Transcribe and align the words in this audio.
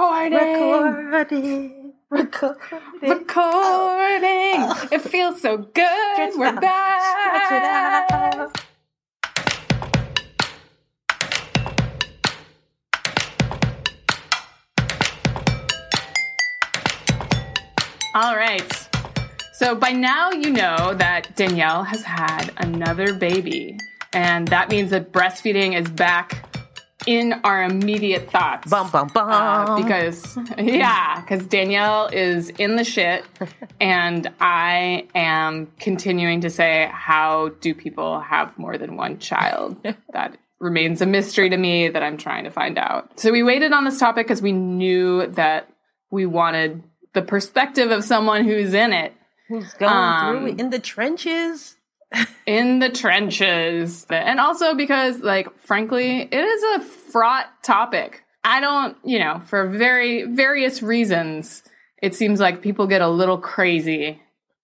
Recording. 0.00 0.32
Recording. 1.10 1.92
Recording. 2.08 2.56
Recording. 3.02 4.64
It 4.90 5.02
feels 5.02 5.42
so 5.42 5.58
good. 5.58 6.14
Stretch 6.14 6.32
We're 6.36 6.46
out. 6.46 6.60
back. 6.62 7.02
Stretch 7.20 7.52
it 7.52 7.62
out. 7.62 8.62
All 18.14 18.36
right. 18.36 18.88
So 19.52 19.74
by 19.74 19.90
now 19.90 20.30
you 20.30 20.48
know 20.48 20.94
that 20.94 21.36
Danielle 21.36 21.84
has 21.84 22.04
had 22.04 22.54
another 22.56 23.12
baby, 23.12 23.76
and 24.14 24.48
that 24.48 24.70
means 24.70 24.92
that 24.92 25.12
breastfeeding 25.12 25.78
is 25.78 25.90
back 25.90 26.49
in 27.06 27.32
our 27.44 27.62
immediate 27.62 28.30
thoughts. 28.30 28.70
Bum 28.70 28.90
bum 28.90 29.08
bum. 29.08 29.28
Uh, 29.28 29.76
because 29.76 30.38
yeah, 30.58 31.20
because 31.20 31.46
Danielle 31.46 32.06
is 32.12 32.50
in 32.50 32.76
the 32.76 32.84
shit, 32.84 33.24
and 33.80 34.30
I 34.40 35.08
am 35.14 35.68
continuing 35.78 36.42
to 36.42 36.50
say, 36.50 36.90
how 36.92 37.50
do 37.60 37.74
people 37.74 38.20
have 38.20 38.56
more 38.58 38.78
than 38.78 38.96
one 38.96 39.18
child? 39.18 39.76
that 40.12 40.36
remains 40.58 41.00
a 41.00 41.06
mystery 41.06 41.48
to 41.50 41.56
me 41.56 41.88
that 41.88 42.02
I'm 42.02 42.18
trying 42.18 42.44
to 42.44 42.50
find 42.50 42.78
out. 42.78 43.18
So 43.18 43.32
we 43.32 43.42
waited 43.42 43.72
on 43.72 43.84
this 43.84 43.98
topic 43.98 44.26
because 44.26 44.42
we 44.42 44.52
knew 44.52 45.26
that 45.28 45.72
we 46.10 46.26
wanted 46.26 46.82
the 47.14 47.22
perspective 47.22 47.90
of 47.90 48.04
someone 48.04 48.44
who's 48.44 48.74
in 48.74 48.92
it, 48.92 49.14
Who's 49.48 49.72
going 49.74 49.92
um, 49.92 50.38
through 50.38 50.46
in 50.56 50.70
the 50.70 50.78
trenches? 50.78 51.76
In 52.46 52.78
the 52.80 52.88
trenches, 52.88 54.06
and 54.10 54.40
also 54.40 54.74
because, 54.74 55.20
like, 55.20 55.48
frankly, 55.60 56.22
it 56.22 56.44
is 56.44 56.62
a 56.76 56.80
fraught 56.80 57.46
topic. 57.62 58.22
I 58.42 58.60
don't, 58.60 58.96
you 59.04 59.18
know, 59.18 59.40
for 59.46 59.68
very 59.68 60.24
various 60.24 60.82
reasons, 60.82 61.62
it 62.02 62.14
seems 62.14 62.40
like 62.40 62.62
people 62.62 62.86
get 62.86 63.02
a 63.02 63.08
little 63.08 63.38
crazy 63.38 64.20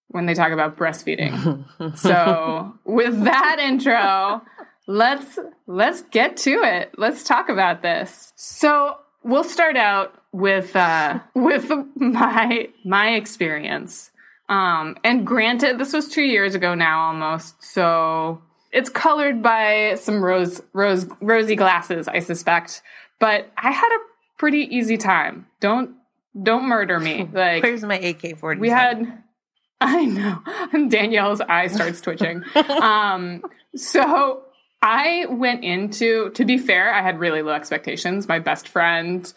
when 0.08 0.26
they 0.26 0.34
talk 0.34 0.52
about 0.52 0.76
breastfeeding. 0.76 1.96
so, 1.98 2.74
with 2.84 3.24
that 3.24 3.58
intro, 3.60 4.42
let's 4.86 5.38
let's 5.66 6.02
get 6.02 6.36
to 6.38 6.62
it. 6.62 6.92
Let's 6.96 7.22
talk 7.22 7.48
about 7.48 7.82
this. 7.82 8.32
So, 8.36 8.96
we'll 9.22 9.44
start 9.44 9.76
out 9.76 10.14
with 10.32 10.74
uh 10.74 11.20
with 11.34 11.70
my 11.96 12.68
my 12.84 13.10
experience. 13.10 14.10
Um 14.48 14.96
and 15.04 15.26
granted 15.26 15.78
this 15.78 15.92
was 15.92 16.08
2 16.08 16.22
years 16.22 16.54
ago 16.54 16.74
now 16.74 17.06
almost. 17.08 17.62
So, 17.62 18.42
it's 18.72 18.88
colored 18.90 19.42
by 19.42 19.94
some 19.96 20.22
rose 20.22 20.60
rose 20.72 21.06
rosy 21.20 21.56
glasses, 21.56 22.08
I 22.08 22.18
suspect. 22.20 22.82
But 23.18 23.50
I 23.56 23.70
had 23.72 23.88
a 23.88 23.98
pretty 24.38 24.60
easy 24.76 24.96
time. 24.96 25.46
Don't 25.60 25.96
don't 26.40 26.68
murder 26.68 27.00
me. 27.00 27.28
Like 27.32 27.62
Where's 27.62 27.82
my 27.84 27.98
AK 27.98 28.38
forty? 28.38 28.60
we 28.60 28.68
had 28.68 29.22
i 29.80 30.06
know 30.06 30.40
danielle's 30.88 31.42
eye 31.42 31.66
starts 31.66 32.00
twitching 32.00 32.42
um 32.80 33.42
so 33.74 34.42
i 34.80 35.26
went 35.28 35.62
into 35.64 36.30
to 36.30 36.46
be 36.46 36.56
fair 36.56 36.94
i 36.94 37.02
had 37.02 37.20
really 37.20 37.42
low 37.42 37.52
expectations 37.52 38.26
my 38.26 38.38
best 38.38 38.68
friend 38.68 39.34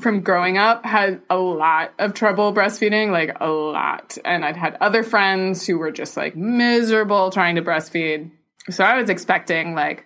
from 0.00 0.20
growing 0.20 0.58
up 0.58 0.84
had 0.84 1.20
a 1.28 1.36
lot 1.36 1.92
of 1.98 2.14
trouble 2.14 2.52
breastfeeding 2.52 3.10
like 3.10 3.36
a 3.40 3.48
lot. 3.48 4.16
And 4.24 4.44
i'd 4.44 4.56
had 4.56 4.76
other 4.80 5.02
friends 5.02 5.66
who 5.66 5.78
were 5.78 5.90
just 5.90 6.16
like 6.16 6.36
miserable 6.36 7.30
trying 7.30 7.56
to 7.56 7.62
breastfeed. 7.62 8.30
So 8.70 8.84
i 8.84 8.96
was 8.96 9.10
expecting 9.10 9.74
like 9.74 10.04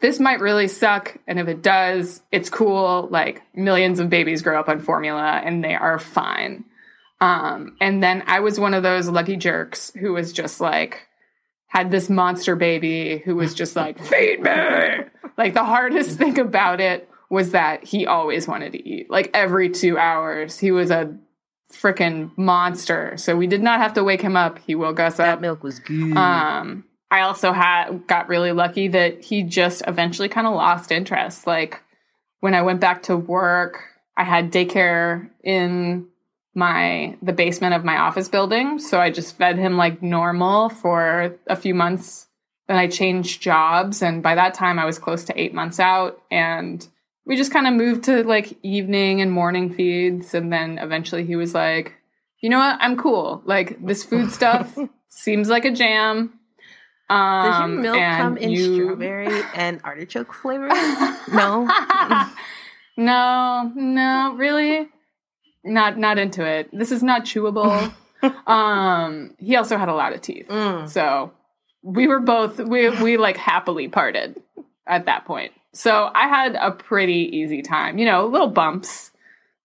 this 0.00 0.18
might 0.18 0.40
really 0.40 0.68
suck 0.68 1.16
and 1.26 1.38
if 1.38 1.46
it 1.46 1.62
does 1.62 2.22
it's 2.32 2.48
cool 2.48 3.08
like 3.10 3.42
millions 3.54 4.00
of 4.00 4.08
babies 4.08 4.42
grow 4.42 4.58
up 4.58 4.68
on 4.68 4.80
formula 4.80 5.40
and 5.44 5.62
they 5.62 5.74
are 5.74 5.98
fine. 5.98 6.64
Um, 7.20 7.76
and 7.80 8.02
then 8.02 8.24
I 8.26 8.40
was 8.40 8.58
one 8.58 8.74
of 8.74 8.82
those 8.82 9.08
lucky 9.08 9.36
jerks 9.36 9.92
who 9.92 10.14
was 10.14 10.32
just 10.32 10.60
like, 10.60 11.06
had 11.66 11.90
this 11.90 12.08
monster 12.08 12.56
baby 12.56 13.18
who 13.24 13.36
was 13.36 13.54
just 13.54 13.76
like, 13.76 13.98
feed 14.02 14.40
me. 14.40 14.50
Like 15.36 15.54
the 15.54 15.64
hardest 15.64 16.18
thing 16.18 16.38
about 16.38 16.80
it 16.80 17.09
was 17.30 17.52
that 17.52 17.84
he 17.84 18.06
always 18.06 18.46
wanted 18.48 18.72
to 18.72 18.88
eat. 18.88 19.08
Like 19.08 19.30
every 19.32 19.70
two 19.70 19.96
hours, 19.96 20.58
he 20.58 20.72
was 20.72 20.90
a 20.90 21.16
freaking 21.72 22.36
monster. 22.36 23.16
So 23.16 23.36
we 23.36 23.46
did 23.46 23.62
not 23.62 23.80
have 23.80 23.94
to 23.94 24.04
wake 24.04 24.20
him 24.20 24.36
up. 24.36 24.58
He 24.58 24.74
woke 24.74 24.98
us 24.98 25.16
that 25.16 25.34
up. 25.34 25.40
milk 25.40 25.62
was 25.62 25.78
good. 25.78 26.16
Um, 26.16 26.84
I 27.10 27.22
also 27.22 27.52
had 27.52 28.06
got 28.08 28.28
really 28.28 28.52
lucky 28.52 28.88
that 28.88 29.22
he 29.22 29.44
just 29.44 29.82
eventually 29.86 30.28
kind 30.28 30.46
of 30.46 30.54
lost 30.54 30.90
interest. 30.90 31.46
Like 31.46 31.80
when 32.40 32.54
I 32.54 32.62
went 32.62 32.80
back 32.80 33.04
to 33.04 33.16
work, 33.16 33.84
I 34.16 34.24
had 34.24 34.52
daycare 34.52 35.30
in 35.42 36.08
my 36.54 37.16
the 37.22 37.32
basement 37.32 37.74
of 37.74 37.84
my 37.84 37.96
office 37.96 38.28
building, 38.28 38.80
so 38.80 39.00
I 39.00 39.10
just 39.10 39.36
fed 39.36 39.56
him 39.56 39.76
like 39.76 40.02
normal 40.02 40.68
for 40.68 41.38
a 41.46 41.54
few 41.54 41.74
months. 41.74 42.26
Then 42.66 42.76
I 42.76 42.88
changed 42.88 43.40
jobs, 43.40 44.02
and 44.02 44.22
by 44.22 44.34
that 44.34 44.54
time 44.54 44.78
I 44.78 44.84
was 44.84 44.98
close 44.98 45.24
to 45.24 45.40
eight 45.40 45.54
months 45.54 45.78
out, 45.78 46.20
and 46.30 46.86
we 47.26 47.36
just 47.36 47.52
kind 47.52 47.66
of 47.66 47.74
moved 47.74 48.04
to 48.04 48.24
like 48.24 48.58
evening 48.62 49.20
and 49.20 49.30
morning 49.32 49.72
feeds, 49.72 50.34
and 50.34 50.52
then 50.52 50.78
eventually 50.78 51.24
he 51.24 51.36
was 51.36 51.54
like, 51.54 51.94
"You 52.40 52.48
know 52.50 52.58
what? 52.58 52.76
I'm 52.80 52.96
cool. 52.96 53.42
Like 53.44 53.84
this 53.84 54.04
food 54.04 54.30
stuff 54.38 54.76
seems 55.08 55.48
like 55.48 55.64
a 55.64 55.70
jam." 55.72 56.34
Um, 57.08 57.44
Does 57.44 57.58
your 57.58 57.68
milk 57.82 57.96
and 57.98 58.22
come 58.22 58.36
in 58.38 58.50
you- 58.50 58.74
strawberry 58.84 59.42
and 59.54 59.80
artichoke 59.82 60.32
flavor? 60.32 60.68
no. 61.32 61.68
no, 62.96 63.72
no, 63.74 64.34
really, 64.36 64.88
not 65.64 65.98
not 65.98 66.18
into 66.18 66.44
it. 66.44 66.68
This 66.72 66.92
is 66.92 67.02
not 67.02 67.24
chewable. 67.24 67.92
um, 68.46 69.34
he 69.38 69.56
also 69.56 69.76
had 69.78 69.88
a 69.88 69.94
lot 69.94 70.12
of 70.12 70.20
teeth, 70.20 70.46
Mm. 70.48 70.88
so 70.88 71.32
we 71.82 72.06
were 72.06 72.20
both 72.20 72.58
we 72.60 72.90
we 73.02 73.16
like 73.16 73.36
happily 73.36 73.88
parted 73.88 74.40
at 74.86 75.06
that 75.06 75.24
point. 75.24 75.52
So 75.72 76.10
I 76.14 76.28
had 76.28 76.56
a 76.56 76.70
pretty 76.72 77.30
easy 77.36 77.62
time. 77.62 77.98
You 77.98 78.06
know, 78.06 78.26
little 78.26 78.48
bumps, 78.48 79.12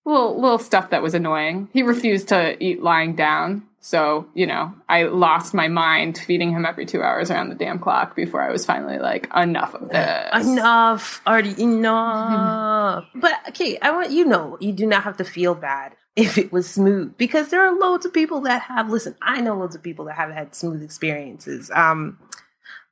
little 0.06 0.40
little 0.40 0.60
stuff 0.60 0.90
that 0.92 1.02
was 1.02 1.14
annoying. 1.14 1.70
He 1.74 1.84
refused 1.84 2.28
to 2.30 2.62
eat 2.64 2.82
lying 2.82 3.16
down. 3.16 3.64
So, 3.86 4.26
you 4.34 4.48
know, 4.48 4.74
I 4.90 5.04
lost 5.04 5.54
my 5.54 5.68
mind 5.68 6.18
feeding 6.18 6.52
him 6.52 6.66
every 6.66 6.88
two 6.88 7.04
hours 7.04 7.30
around 7.30 7.50
the 7.50 7.56
damn 7.56 7.78
clock 7.78 8.16
before 8.16 8.42
I 8.42 8.52
was 8.52 8.66
finally 8.66 8.98
like, 8.98 9.30
enough 9.36 9.76
of 9.76 9.90
this. 9.90 10.30
Enough, 10.34 11.22
already 11.28 11.54
enough. 11.62 13.06
but 13.14 13.34
okay, 13.50 13.78
I 13.84 13.92
want 13.92 14.10
you 14.10 14.26
know 14.26 14.58
you 14.60 14.74
do 14.74 14.88
not 14.88 15.04
have 15.04 15.18
to 15.18 15.24
feel 15.24 15.54
bad 15.54 15.96
if 16.16 16.38
it 16.38 16.52
was 16.52 16.68
smooth 16.68 17.16
because 17.18 17.50
there 17.50 17.62
are 17.62 17.78
loads 17.78 18.06
of 18.08 18.14
people 18.14 18.42
that 18.42 18.64
have. 18.64 18.90
Listen, 18.90 19.16
I 19.22 19.42
know 19.42 19.56
loads 19.56 19.76
of 19.76 19.84
people 19.84 20.06
that 20.06 20.16
have 20.16 20.32
had 20.32 20.56
smooth 20.56 20.82
experiences. 20.82 21.70
Um, 21.72 22.18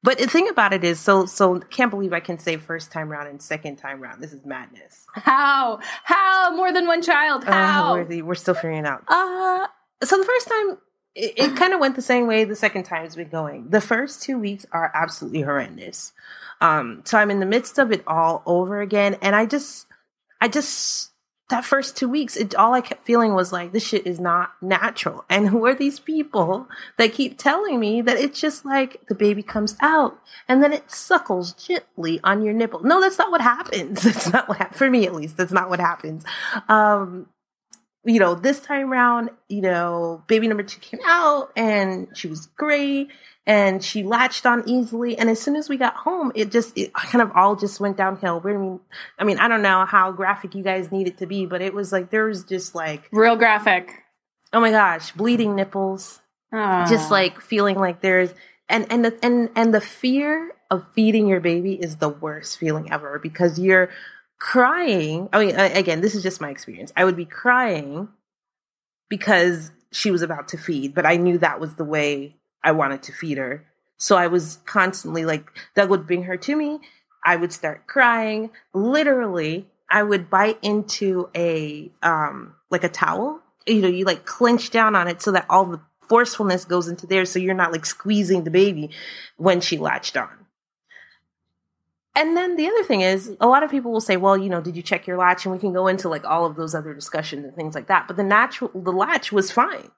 but 0.04 0.18
the 0.18 0.28
thing 0.28 0.50
about 0.50 0.74
it 0.74 0.84
is, 0.84 1.00
so 1.00 1.26
so 1.26 1.60
can't 1.60 1.90
believe 1.90 2.12
I 2.12 2.20
can 2.20 2.38
say 2.38 2.58
first 2.58 2.92
time 2.92 3.10
round 3.10 3.30
and 3.30 3.42
second 3.42 3.78
time 3.78 4.02
round. 4.02 4.22
This 4.22 4.34
is 4.34 4.46
madness. 4.46 5.06
How? 5.14 5.80
How? 6.04 6.54
More 6.56 6.74
than 6.74 6.86
one 6.88 7.02
child? 7.02 7.46
Uh, 7.46 7.52
How? 7.52 7.94
we're, 7.94 8.26
we're 8.26 8.36
still 8.36 8.54
figuring 8.54 8.80
it 8.80 8.86
out. 8.86 9.04
Uh, 9.08 9.68
so 10.04 10.18
the 10.18 10.26
first 10.26 10.48
time, 10.50 10.78
it, 11.16 11.34
it 11.38 11.56
kind 11.56 11.74
of 11.74 11.80
went 11.80 11.96
the 11.96 12.02
same 12.02 12.28
way 12.28 12.44
the 12.44 12.56
second 12.56 12.84
time's 12.84 13.16
been 13.16 13.30
going. 13.30 13.70
The 13.70 13.80
first 13.80 14.22
two 14.22 14.38
weeks 14.38 14.66
are 14.74 14.92
absolutely 14.94 15.42
horrendous. 15.42 16.12
Um, 16.60 17.02
so 17.06 17.18
I'm 17.18 17.32
in 17.32 17.40
the 17.40 17.46
midst 17.46 17.80
of 17.80 17.92
it 17.94 18.04
all 18.06 18.44
over 18.46 18.82
again, 18.82 19.18
and 19.22 19.36
I 19.36 19.46
just, 19.46 19.88
I 20.42 20.50
just 20.50 21.13
that 21.54 21.64
first 21.64 21.96
two 21.96 22.10
weeks, 22.10 22.36
it 22.36 22.56
all 22.56 22.74
I 22.74 22.82
kept 22.82 23.06
feeling 23.06 23.36
was 23.36 23.54
like 23.54 23.74
this 23.74 23.86
shit 23.86 24.08
is 24.08 24.20
not 24.20 24.54
natural. 24.60 25.24
And 25.30 25.50
who 25.50 25.68
are 25.68 25.76
these 25.76 26.00
people 26.00 26.68
that 26.98 27.14
keep 27.14 27.38
telling 27.38 27.80
me 27.80 28.02
that 28.02 28.18
it's 28.18 28.42
just 28.42 28.66
like 28.66 29.06
the 29.08 29.14
baby 29.14 29.44
comes 29.44 29.78
out 29.80 30.20
and 30.48 30.64
then 30.64 30.74
it 30.74 30.90
suckles 30.90 31.54
gently 31.54 32.20
on 32.24 32.42
your 32.42 32.56
nipple? 32.56 32.82
No, 32.82 33.00
that's 33.00 33.20
not 33.20 33.30
what 33.30 33.42
happens. 33.42 34.02
That's 34.14 34.34
not 34.34 34.50
what 34.50 34.74
for 34.74 34.90
me 34.90 35.06
at 35.06 35.14
least. 35.14 35.38
That's 35.38 35.52
not 35.52 35.70
what 35.70 35.80
happens. 35.80 36.26
Um, 36.68 37.28
you 38.06 38.20
know, 38.20 38.36
this 38.36 38.60
time 38.60 38.92
around, 38.92 39.30
you 39.48 39.62
know, 39.62 40.24
baby 40.28 40.48
number 40.48 40.64
two 40.64 40.80
came 40.80 41.00
out 41.06 41.52
and 41.56 42.08
she 42.16 42.28
was 42.28 42.48
great 42.48 43.10
and 43.46 43.84
she 43.84 44.04
latched 44.04 44.46
on 44.46 44.68
easily. 44.68 45.18
And 45.18 45.30
as 45.30 45.40
soon 45.42 45.56
as 45.56 45.70
we 45.70 45.78
got 45.78 45.96
home, 45.96 46.32
it 46.36 46.52
just, 46.52 46.78
it 46.78 46.94
kind 46.94 47.22
of 47.22 47.32
all 47.36 47.56
just 47.56 47.80
went 47.80 47.96
downhill. 47.98 48.42
I 48.44 48.48
mean, 48.48 48.80
I 49.20 49.24
mean, 49.24 49.40
I 49.40 49.48
don't 49.48 49.62
know 49.62 49.86
how 49.86 50.12
graphic 50.12 50.54
you 50.56 50.64
guys 50.64 50.92
need 50.92 51.08
it 51.08 51.18
to 51.20 51.26
be, 51.26 51.46
but 51.46 51.62
it 51.62 51.74
was 51.74 51.92
like, 51.92 52.10
there 52.10 52.26
was 52.26 52.44
just 52.44 52.76
like, 52.76 53.08
Real 53.12 53.36
graphic. 53.36 53.92
oh 54.52 54.60
my 54.60 54.72
gosh, 54.72 55.12
bleeding 55.14 55.56
nipples, 55.56 56.20
Ah. 56.52 56.86
just 56.90 57.10
like 57.10 57.42
feeling 57.42 57.78
like 57.80 58.02
there's, 58.02 58.34
and, 58.70 58.86
and 58.92 59.06
the, 59.06 59.18
and, 59.24 59.50
and 59.56 59.74
the 59.74 59.82
fear 59.82 60.52
of 60.72 60.86
feeding 60.94 61.28
your 61.28 61.40
baby 61.40 61.74
is 61.74 61.98
the 61.98 62.10
worst 62.10 62.58
feeling 62.58 62.92
ever 62.92 63.20
because 63.20 63.60
you're, 63.60 63.90
crying. 64.44 65.30
I 65.32 65.46
mean, 65.46 65.56
again, 65.56 66.02
this 66.02 66.16
is 66.16 66.22
just 66.22 66.42
my 66.42 66.50
experience. 66.50 66.92
I 66.98 67.06
would 67.06 67.16
be 67.16 67.24
crying 67.24 68.10
because 69.10 69.72
she 69.90 70.12
was 70.12 70.22
about 70.22 70.50
to 70.50 70.58
feed, 70.58 70.94
but 70.94 71.06
I 71.06 71.16
knew 71.16 71.38
that 71.38 71.62
was 71.62 71.76
the 71.76 71.86
way 71.86 72.36
I 72.62 72.74
wanted 72.74 73.04
to 73.04 73.14
feed 73.14 73.38
her. 73.38 73.66
So 73.96 74.18
I 74.18 74.28
was 74.28 74.60
constantly 74.66 75.24
like, 75.24 75.46
Doug 75.76 75.90
would 75.90 76.06
bring 76.06 76.24
her 76.24 76.36
to 76.36 76.58
me. 76.58 76.82
I 77.24 77.38
would 77.38 77.54
start 77.54 77.88
crying. 77.88 78.50
Literally, 78.74 79.66
I 79.90 80.04
would 80.04 80.30
bite 80.30 80.60
into 80.62 81.30
a 81.34 81.90
um 82.02 82.56
like 82.70 82.84
a 82.84 82.90
towel. 82.90 83.40
You 83.66 83.82
know, 83.82 83.88
you 83.88 84.04
like 84.04 84.26
clench 84.26 84.72
down 84.72 84.94
on 84.94 85.08
it 85.08 85.22
so 85.22 85.32
that 85.32 85.46
all 85.50 85.64
the 85.64 85.80
forcefulness 86.10 86.66
goes 86.66 86.90
into 86.90 87.08
there 87.08 87.24
so 87.24 87.40
you're 87.40 87.54
not 87.54 87.72
like 87.72 87.86
squeezing 87.86 88.44
the 88.44 88.52
baby 88.52 88.90
when 89.38 89.62
she 89.62 89.78
latched 89.78 90.18
on. 90.18 90.43
And 92.16 92.38
then 92.38 92.56
the 92.58 92.68
other 92.68 92.84
thing 92.84 93.02
is, 93.02 93.36
a 93.40 93.48
lot 93.48 93.64
of 93.64 93.72
people 93.72 93.92
will 93.92 94.02
say, 94.02 94.18
"Well, 94.18 94.38
you 94.38 94.50
know, 94.50 94.62
did 94.62 94.76
you 94.76 94.84
check 94.84 95.08
your 95.08 95.18
latch?" 95.18 95.46
And 95.46 95.54
we 95.54 95.60
can 95.60 95.74
go 95.74 95.88
into 95.88 96.10
like 96.10 96.26
all 96.26 96.46
of 96.46 96.56
those 96.56 96.76
other 96.76 96.94
discussions 96.94 97.44
and 97.44 97.56
things 97.56 97.74
like 97.74 97.88
that. 97.88 98.08
But 98.08 98.18
the 98.18 98.24
natural, 98.24 98.70
the 98.76 98.92
latch 98.92 99.32
was 99.32 99.52
fine. 99.52 99.90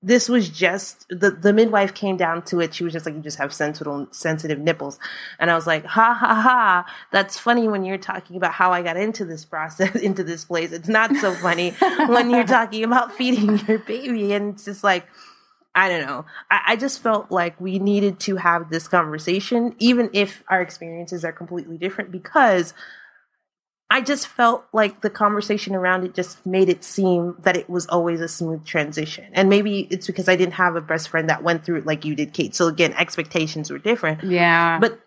This 0.00 0.28
was 0.28 0.48
just 0.48 1.04
the 1.08 1.32
the 1.32 1.52
midwife 1.52 1.92
came 1.92 2.16
down 2.16 2.42
to 2.44 2.60
it. 2.60 2.72
She 2.72 2.84
was 2.84 2.92
just 2.92 3.04
like, 3.04 3.16
"You 3.16 3.20
just 3.20 3.38
have 3.38 3.52
sensitive 3.52 4.06
sensitive 4.12 4.60
nipples," 4.60 5.00
and 5.40 5.50
I 5.50 5.56
was 5.56 5.66
like, 5.66 5.84
"Ha 5.84 6.14
ha 6.14 6.34
ha! 6.34 6.86
That's 7.10 7.36
funny 7.36 7.66
when 7.66 7.84
you're 7.84 7.98
talking 7.98 8.36
about 8.36 8.52
how 8.52 8.72
I 8.72 8.82
got 8.82 8.96
into 8.96 9.24
this 9.24 9.44
process, 9.44 9.96
into 10.00 10.22
this 10.22 10.44
place. 10.44 10.70
It's 10.70 10.88
not 10.88 11.16
so 11.16 11.34
funny 11.34 11.70
when 12.06 12.30
you're 12.30 12.46
talking 12.46 12.84
about 12.84 13.12
feeding 13.12 13.58
your 13.66 13.80
baby." 13.80 14.32
And 14.32 14.54
it's 14.54 14.64
just 14.64 14.84
like 14.84 15.08
I 15.78 15.88
don't 15.88 16.06
know. 16.06 16.26
I, 16.50 16.60
I, 16.66 16.76
just 16.76 17.00
felt 17.00 17.30
like 17.30 17.60
we 17.60 17.78
needed 17.78 18.18
to 18.20 18.34
have 18.34 18.68
this 18.68 18.88
conversation, 18.88 19.76
even 19.78 20.10
if 20.12 20.42
our 20.48 20.60
experiences 20.60 21.24
are 21.24 21.30
completely 21.30 21.78
different, 21.78 22.10
because 22.10 22.74
I 23.88 24.00
just 24.00 24.26
felt 24.26 24.64
like 24.72 25.02
the 25.02 25.08
conversation 25.08 25.76
around 25.76 26.02
it 26.02 26.14
just 26.14 26.44
made 26.44 26.68
it 26.68 26.82
seem 26.82 27.36
that 27.44 27.56
it 27.56 27.70
was 27.70 27.86
always 27.86 28.20
a 28.20 28.26
smooth 28.26 28.66
transition. 28.66 29.26
And 29.32 29.48
maybe 29.48 29.86
it's 29.88 30.08
because 30.08 30.28
I 30.28 30.34
didn't 30.34 30.54
have 30.54 30.74
a 30.74 30.80
best 30.80 31.08
friend 31.08 31.30
that 31.30 31.44
went 31.44 31.64
through 31.64 31.76
it 31.78 31.86
like 31.86 32.04
you 32.04 32.16
did, 32.16 32.32
Kate. 32.32 32.56
So 32.56 32.66
again, 32.66 32.92
expectations 32.94 33.70
were 33.70 33.78
different. 33.78 34.24
Yeah. 34.24 34.80
But 34.80 35.00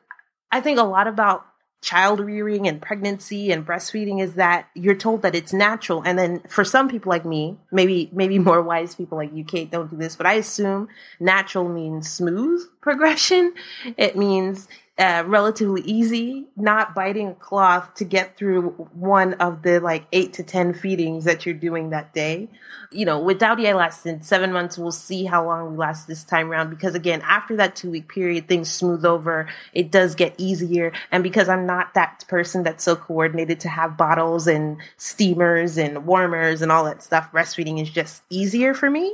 I 0.51 0.61
think 0.61 0.79
a 0.79 0.83
lot 0.83 1.07
about 1.07 1.45
child 1.81 2.19
rearing 2.19 2.67
and 2.67 2.81
pregnancy 2.81 3.51
and 3.51 3.65
breastfeeding 3.65 4.21
is 4.21 4.35
that 4.35 4.67
you're 4.75 4.95
told 4.95 5.23
that 5.23 5.35
it's 5.35 5.51
natural. 5.51 6.01
And 6.05 6.17
then 6.17 6.41
for 6.47 6.63
some 6.63 6.87
people 6.87 7.09
like 7.09 7.25
me 7.25 7.57
maybe 7.71 8.09
maybe 8.13 8.39
more 8.51 8.61
wise 8.61 8.95
people 8.95 9.17
like 9.17 9.33
you 9.33 9.43
kate 9.43 9.71
don't 9.71 9.89
do 9.89 9.97
this 9.97 10.15
but 10.15 10.25
i 10.25 10.33
assume 10.33 10.87
natural 11.19 11.67
means 11.67 12.09
smooth 12.09 12.61
progression 12.81 13.53
it 13.97 14.17
means 14.17 14.67
uh, 15.01 15.23
relatively 15.25 15.81
easy, 15.81 16.45
not 16.55 16.93
biting 16.93 17.29
a 17.29 17.33
cloth 17.33 17.95
to 17.95 18.05
get 18.05 18.37
through 18.37 18.69
one 18.93 19.33
of 19.35 19.63
the 19.63 19.79
like 19.79 20.05
eight 20.11 20.33
to 20.33 20.43
10 20.43 20.75
feedings 20.75 21.23
that 21.25 21.43
you're 21.43 21.55
doing 21.55 21.89
that 21.89 22.13
day. 22.13 22.47
You 22.91 23.05
know, 23.05 23.19
with 23.19 23.39
Dowdy, 23.39 23.67
I 23.67 23.73
lasted 23.73 24.23
seven 24.23 24.53
months. 24.53 24.77
We'll 24.77 24.91
see 24.91 25.25
how 25.25 25.43
long 25.43 25.71
we 25.71 25.77
last 25.77 26.07
this 26.07 26.23
time 26.23 26.51
around 26.51 26.69
because 26.69 26.93
again, 26.93 27.23
after 27.23 27.55
that 27.55 27.75
two 27.75 27.89
week 27.89 28.09
period, 28.09 28.47
things 28.47 28.69
smooth 28.69 29.03
over. 29.03 29.49
It 29.73 29.89
does 29.89 30.13
get 30.13 30.35
easier. 30.37 30.91
And 31.11 31.23
because 31.23 31.49
I'm 31.49 31.65
not 31.65 31.95
that 31.95 32.25
person 32.27 32.61
that's 32.61 32.83
so 32.83 32.95
coordinated 32.95 33.61
to 33.61 33.69
have 33.69 33.97
bottles 33.97 34.45
and 34.45 34.77
steamers 34.97 35.79
and 35.79 36.05
warmers 36.05 36.61
and 36.61 36.71
all 36.71 36.83
that 36.83 37.01
stuff, 37.01 37.31
breastfeeding 37.31 37.81
is 37.81 37.89
just 37.89 38.21
easier 38.29 38.75
for 38.75 38.91
me 38.91 39.11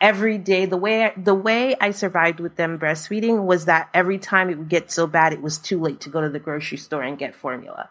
every 0.00 0.38
day 0.38 0.66
the 0.66 0.76
way 0.76 1.12
the 1.16 1.34
way 1.34 1.76
I 1.80 1.90
survived 1.90 2.40
with 2.40 2.56
them 2.56 2.78
breastfeeding 2.78 3.44
was 3.44 3.66
that 3.66 3.88
every 3.94 4.18
time 4.18 4.50
it 4.50 4.58
would 4.58 4.68
get 4.68 4.90
so 4.90 5.06
bad 5.06 5.32
it 5.32 5.42
was 5.42 5.58
too 5.58 5.80
late 5.80 6.00
to 6.00 6.10
go 6.10 6.20
to 6.20 6.28
the 6.28 6.38
grocery 6.38 6.78
store 6.78 7.02
and 7.02 7.18
get 7.18 7.34
formula. 7.34 7.90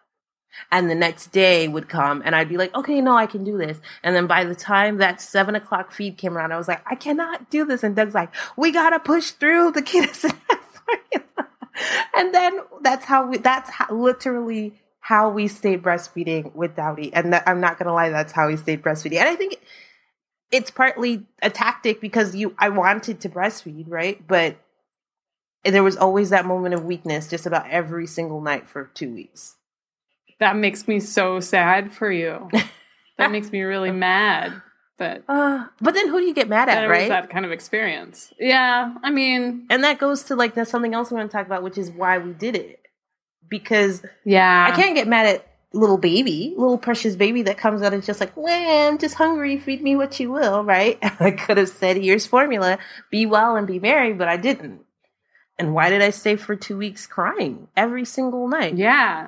And 0.71 0.87
the 0.87 0.95
next 0.95 1.31
day 1.31 1.67
would 1.67 1.89
come 1.89 2.21
and 2.23 2.35
I'd 2.35 2.49
be 2.49 2.57
like, 2.57 2.75
okay, 2.75 3.01
no, 3.01 3.17
I 3.17 3.25
can 3.25 3.43
do 3.43 3.57
this. 3.57 3.79
And 4.03 4.15
then 4.15 4.27
by 4.27 4.43
the 4.43 4.53
time 4.53 4.97
that 4.97 5.19
seven 5.19 5.55
o'clock 5.55 5.91
feed 5.91 6.17
came 6.17 6.37
around, 6.37 6.51
I 6.51 6.57
was 6.57 6.67
like, 6.67 6.83
I 6.85 6.93
cannot 6.93 7.49
do 7.49 7.65
this. 7.65 7.83
And 7.83 7.95
Doug's 7.95 8.13
like, 8.13 8.33
we 8.55 8.71
gotta 8.71 8.99
push 8.99 9.31
through. 9.31 9.71
The 9.71 9.81
kid 9.81 10.09
is. 10.09 10.25
And 12.15 12.33
then 12.33 12.59
that's 12.81 13.05
how 13.05 13.27
we, 13.27 13.37
that's 13.37 13.69
how, 13.69 13.93
literally 13.93 14.79
how 14.99 15.29
we 15.29 15.47
stayed 15.47 15.81
breastfeeding 15.81 16.53
with 16.55 16.75
Dowdy. 16.75 17.13
And 17.13 17.33
that, 17.33 17.43
I'm 17.47 17.59
not 17.59 17.79
gonna 17.79 17.93
lie, 17.93 18.09
that's 18.09 18.31
how 18.31 18.47
we 18.47 18.57
stayed 18.57 18.81
breastfeeding. 18.81 19.17
And 19.19 19.29
I 19.29 19.35
think 19.35 19.59
it's 20.51 20.71
partly 20.71 21.25
a 21.41 21.49
tactic 21.49 21.99
because 22.01 22.35
you 22.35 22.55
I 22.57 22.69
wanted 22.69 23.21
to 23.21 23.29
breastfeed, 23.29 23.85
right? 23.87 24.25
But 24.25 24.57
there 25.63 25.83
was 25.83 25.97
always 25.97 26.29
that 26.29 26.45
moment 26.45 26.73
of 26.73 26.83
weakness 26.83 27.29
just 27.29 27.45
about 27.45 27.69
every 27.69 28.07
single 28.07 28.41
night 28.41 28.67
for 28.67 28.89
two 28.93 29.13
weeks. 29.13 29.55
That 30.39 30.55
makes 30.55 30.87
me 30.87 30.99
so 30.99 31.39
sad 31.39 31.93
for 31.93 32.11
you. 32.11 32.49
that 33.17 33.31
makes 33.31 33.51
me 33.51 33.61
really 33.61 33.91
mad. 33.91 34.61
But 34.97 35.23
uh, 35.27 35.65
but 35.81 35.93
then 35.93 36.09
who 36.09 36.19
do 36.19 36.25
you 36.25 36.33
get 36.33 36.47
mad 36.47 36.69
at, 36.69 36.85
right? 36.85 37.09
That 37.09 37.29
kind 37.29 37.45
of 37.45 37.51
experience. 37.51 38.31
Yeah, 38.39 38.93
I 39.01 39.09
mean, 39.09 39.65
and 39.69 39.83
that 39.83 39.97
goes 39.97 40.23
to 40.23 40.35
like 40.35 40.53
that's 40.53 40.69
something 40.69 40.93
else 40.93 41.09
we 41.09 41.17
want 41.17 41.31
to 41.31 41.35
talk 41.35 41.47
about, 41.47 41.63
which 41.63 41.77
is 41.77 41.89
why 41.89 42.19
we 42.19 42.31
did 42.31 42.55
it. 42.55 42.79
Because 43.49 44.03
yeah, 44.23 44.67
I 44.69 44.75
can't 44.75 44.95
get 44.95 45.07
mad 45.07 45.25
at 45.27 45.52
little 45.73 45.97
baby, 45.97 46.53
little 46.55 46.77
precious 46.77 47.15
baby 47.15 47.41
that 47.43 47.57
comes 47.57 47.81
out 47.81 47.93
and 47.93 48.03
just 48.03 48.19
like, 48.19 48.35
well, 48.37 48.89
I'm 48.91 48.99
just 48.99 49.15
hungry, 49.15 49.57
feed 49.57 49.81
me 49.81 49.95
what 49.95 50.19
you 50.19 50.31
will, 50.31 50.63
right? 50.63 50.99
I 51.19 51.31
could 51.31 51.57
have 51.57 51.69
said, 51.69 51.97
here's 51.97 52.27
formula, 52.27 52.77
be 53.09 53.25
well 53.25 53.55
and 53.55 53.65
be 53.65 53.79
merry, 53.79 54.13
but 54.13 54.27
I 54.27 54.37
didn't. 54.37 54.81
And 55.57 55.73
why 55.73 55.89
did 55.89 56.01
I 56.01 56.11
stay 56.11 56.35
for 56.35 56.55
two 56.55 56.77
weeks 56.77 57.07
crying 57.07 57.67
every 57.75 58.05
single 58.05 58.47
night? 58.47 58.75
Yeah. 58.75 59.27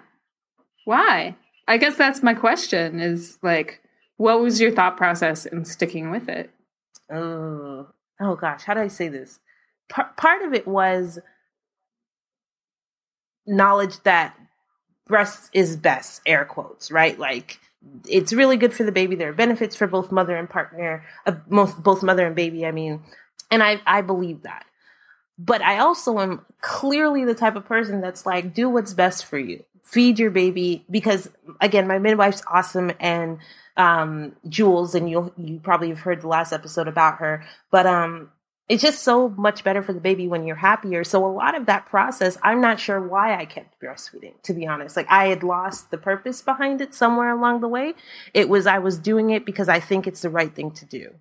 Why? 0.86 1.36
I 1.68 1.78
guess 1.78 1.98
that's 1.98 2.22
my 2.22 2.34
question 2.34 3.00
is 3.00 3.38
like, 3.42 3.82
what 4.18 4.40
was 4.40 4.62
your 4.62 4.72
thought 4.72 4.98
process 4.98 5.46
in 5.46 5.66
sticking 5.66 6.12
with 6.12 6.30
it? 6.30 6.52
Oh, 7.12 7.88
oh 8.20 8.36
gosh, 8.36 8.64
how 8.64 8.76
do 8.76 8.82
I 8.82 8.88
say 8.88 9.08
this? 9.08 9.40
P- 9.94 10.02
part 10.16 10.44
of 10.44 10.54
it 10.54 10.68
was 10.68 11.20
knowledge 13.48 14.02
that 14.04 14.36
breast 15.08 15.50
is 15.54 15.76
best, 15.76 16.22
air 16.26 16.46
quotes, 16.46 16.92
right? 16.92 17.18
Like 17.18 17.60
it's 18.08 18.34
really 18.34 18.58
good 18.58 18.74
for 18.74 18.84
the 18.84 18.92
baby. 18.92 19.16
There 19.16 19.30
are 19.30 19.34
benefits 19.34 19.76
for 19.76 19.88
both 19.88 20.12
mother 20.12 20.36
and 20.36 20.50
partner, 20.50 21.04
uh, 21.26 21.36
most, 21.48 21.82
both 21.82 22.04
mother 22.04 22.26
and 22.26 22.36
baby. 22.36 22.66
I 22.66 22.72
mean, 22.72 23.04
and 23.52 23.62
I, 23.62 23.80
I 23.86 24.02
believe 24.02 24.44
that. 24.44 24.66
But 25.38 25.62
I 25.62 25.80
also 25.80 26.20
am 26.20 26.46
clearly 26.62 27.26
the 27.26 27.36
type 27.36 27.56
of 27.56 27.66
person 27.66 28.02
that's 28.02 28.26
like, 28.26 28.54
do 28.54 28.70
what's 28.70 28.94
best 28.94 29.26
for 29.26 29.38
you. 29.38 29.64
Feed 29.84 30.18
your 30.18 30.32
baby 30.32 30.84
because 30.90 31.30
again, 31.62 31.88
my 31.88 32.00
midwife's 32.00 32.42
awesome 32.48 32.92
and 33.00 33.38
um 33.78 34.36
Jules 34.48 34.96
and 34.96 35.10
you 35.10 35.32
you 35.38 35.60
probably 35.60 35.90
have 35.90 36.00
heard 36.00 36.22
the 36.22 36.28
last 36.28 36.54
episode 36.54 36.88
about 36.88 37.20
her, 37.20 37.44
but 37.70 37.86
um 37.86 38.32
it's 38.68 38.82
just 38.82 39.04
so 39.04 39.30
much 39.30 39.64
better 39.64 39.84
for 39.84 39.94
the 39.94 40.00
baby 40.00 40.28
when 40.28 40.46
you're 40.46 40.56
happier. 40.56 41.04
So 41.04 41.24
a 41.26 41.30
lot 41.30 41.56
of 41.56 41.68
that 41.68 41.86
process, 41.86 42.38
I'm 42.42 42.62
not 42.62 42.80
sure 42.80 43.00
why 43.00 43.38
I 43.38 43.46
kept 43.46 43.80
breastfeeding, 43.80 44.42
to 44.44 44.54
be 44.54 44.66
honest. 44.66 44.98
Like 44.98 45.08
I 45.10 45.28
had 45.28 45.44
lost 45.44 45.92
the 45.92 46.00
purpose 46.00 46.42
behind 46.42 46.82
it 46.82 46.94
somewhere 46.94 47.30
along 47.30 47.62
the 47.62 47.68
way. 47.68 47.94
It 48.34 48.50
was 48.50 48.66
I 48.66 48.80
was 48.80 48.98
doing 48.98 49.30
it 49.30 49.46
because 49.46 49.70
I 49.70 49.80
think 49.80 50.08
it's 50.08 50.22
the 50.22 50.32
right 50.32 50.54
thing 50.54 50.72
to 50.72 50.86
do. 50.86 51.14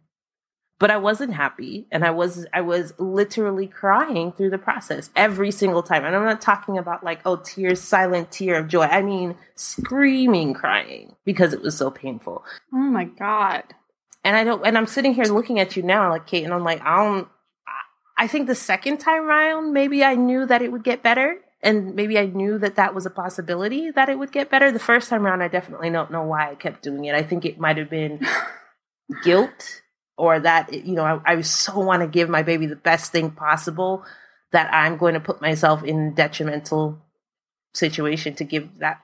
But 0.79 0.91
I 0.91 0.97
wasn't 0.97 1.35
happy 1.35 1.87
and 1.93 2.03
I 2.03 2.11
was 2.11 2.47
I 2.53 2.63
was 2.63 2.95
literally 2.99 3.67
crying 3.67 4.33
through 4.33 4.51
the 4.51 4.59
process 4.59 5.11
every 5.15 5.51
single 5.51 5.83
time. 5.83 6.05
And 6.05 6.17
I'm 6.17 6.25
not 6.25 6.41
talking 6.41 6.79
about 6.79 7.05
like 7.05 7.21
oh 7.27 7.37
tears 7.37 7.81
silent 7.81 8.33
tear 8.33 8.59
of 8.59 8.69
joy. 8.69 8.85
I 8.85 9.03
mean 9.03 9.37
screaming 9.55 10.55
crying 10.55 11.15
because 11.25 11.53
it 11.53 11.61
was 11.63 11.77
so 11.77 11.91
painful. 11.91 12.43
Oh 12.73 12.79
my 12.79 13.05
god. 13.05 13.65
And 14.25 14.37
I 14.37 14.45
don't 14.45 14.67
and 14.67 14.77
I'm 14.77 14.87
sitting 14.87 15.15
here 15.15 15.27
looking 15.27 15.61
at 15.61 15.77
you 15.77 15.83
now 15.83 16.11
like 16.11 16.27
Kate 16.27 16.45
and 16.45 16.53
I'm 16.53 16.65
like 16.65 16.81
I 16.83 16.97
don't 16.97 17.29
I 18.17 18.27
think 18.27 18.47
the 18.47 18.55
second 18.55 18.99
time 18.99 19.25
around, 19.25 19.73
maybe 19.73 20.05
I 20.05 20.15
knew 20.15 20.47
that 20.47 20.63
it 20.63 20.71
would 20.71 20.85
get 20.85 21.03
better. 21.03 21.41
And 21.63 21.95
maybe 21.95 22.19
I 22.19 22.27
knew 22.27 22.59
that 22.59 22.77
that 22.77 22.95
was 22.95 23.07
a 23.07 23.11
possibility 23.11 23.91
that 23.91 24.11
it 24.11 24.19
would 24.19 24.33
get 24.33 24.51
better. 24.51 24.71
The 24.71 24.79
first 24.79 25.09
time 25.09 25.27
around, 25.27 25.41
I 25.41 25.49
definitely 25.49 25.91
don't 25.91 26.11
know 26.11 26.23
why 26.23 26.51
I 26.51 26.55
kept 26.55 26.83
doing 26.83 27.07
it. 27.07 27.15
I 27.15 27.23
think 27.23 27.45
it 27.45 27.59
might 27.59 27.79
have 27.79 27.89
been 27.89 28.21
guilt 29.25 29.81
or 30.17 30.39
that, 30.41 30.73
you 30.73 30.93
know, 30.93 31.05
I, 31.05 31.21
I 31.25 31.41
so 31.41 31.79
want 31.79 32.03
to 32.03 32.07
give 32.07 32.29
my 32.29 32.43
baby 32.43 32.67
the 32.67 32.77
best 32.77 33.13
thing 33.13 33.31
possible 33.31 34.05
that 34.53 34.73
I'm 34.73 34.99
going 34.99 35.15
to 35.15 35.21
put 35.21 35.41
myself 35.41 35.83
in 35.83 36.15
detrimental 36.15 36.99
situation 37.73 38.35
to 38.35 38.45
give 38.45 38.79
that 38.79 39.01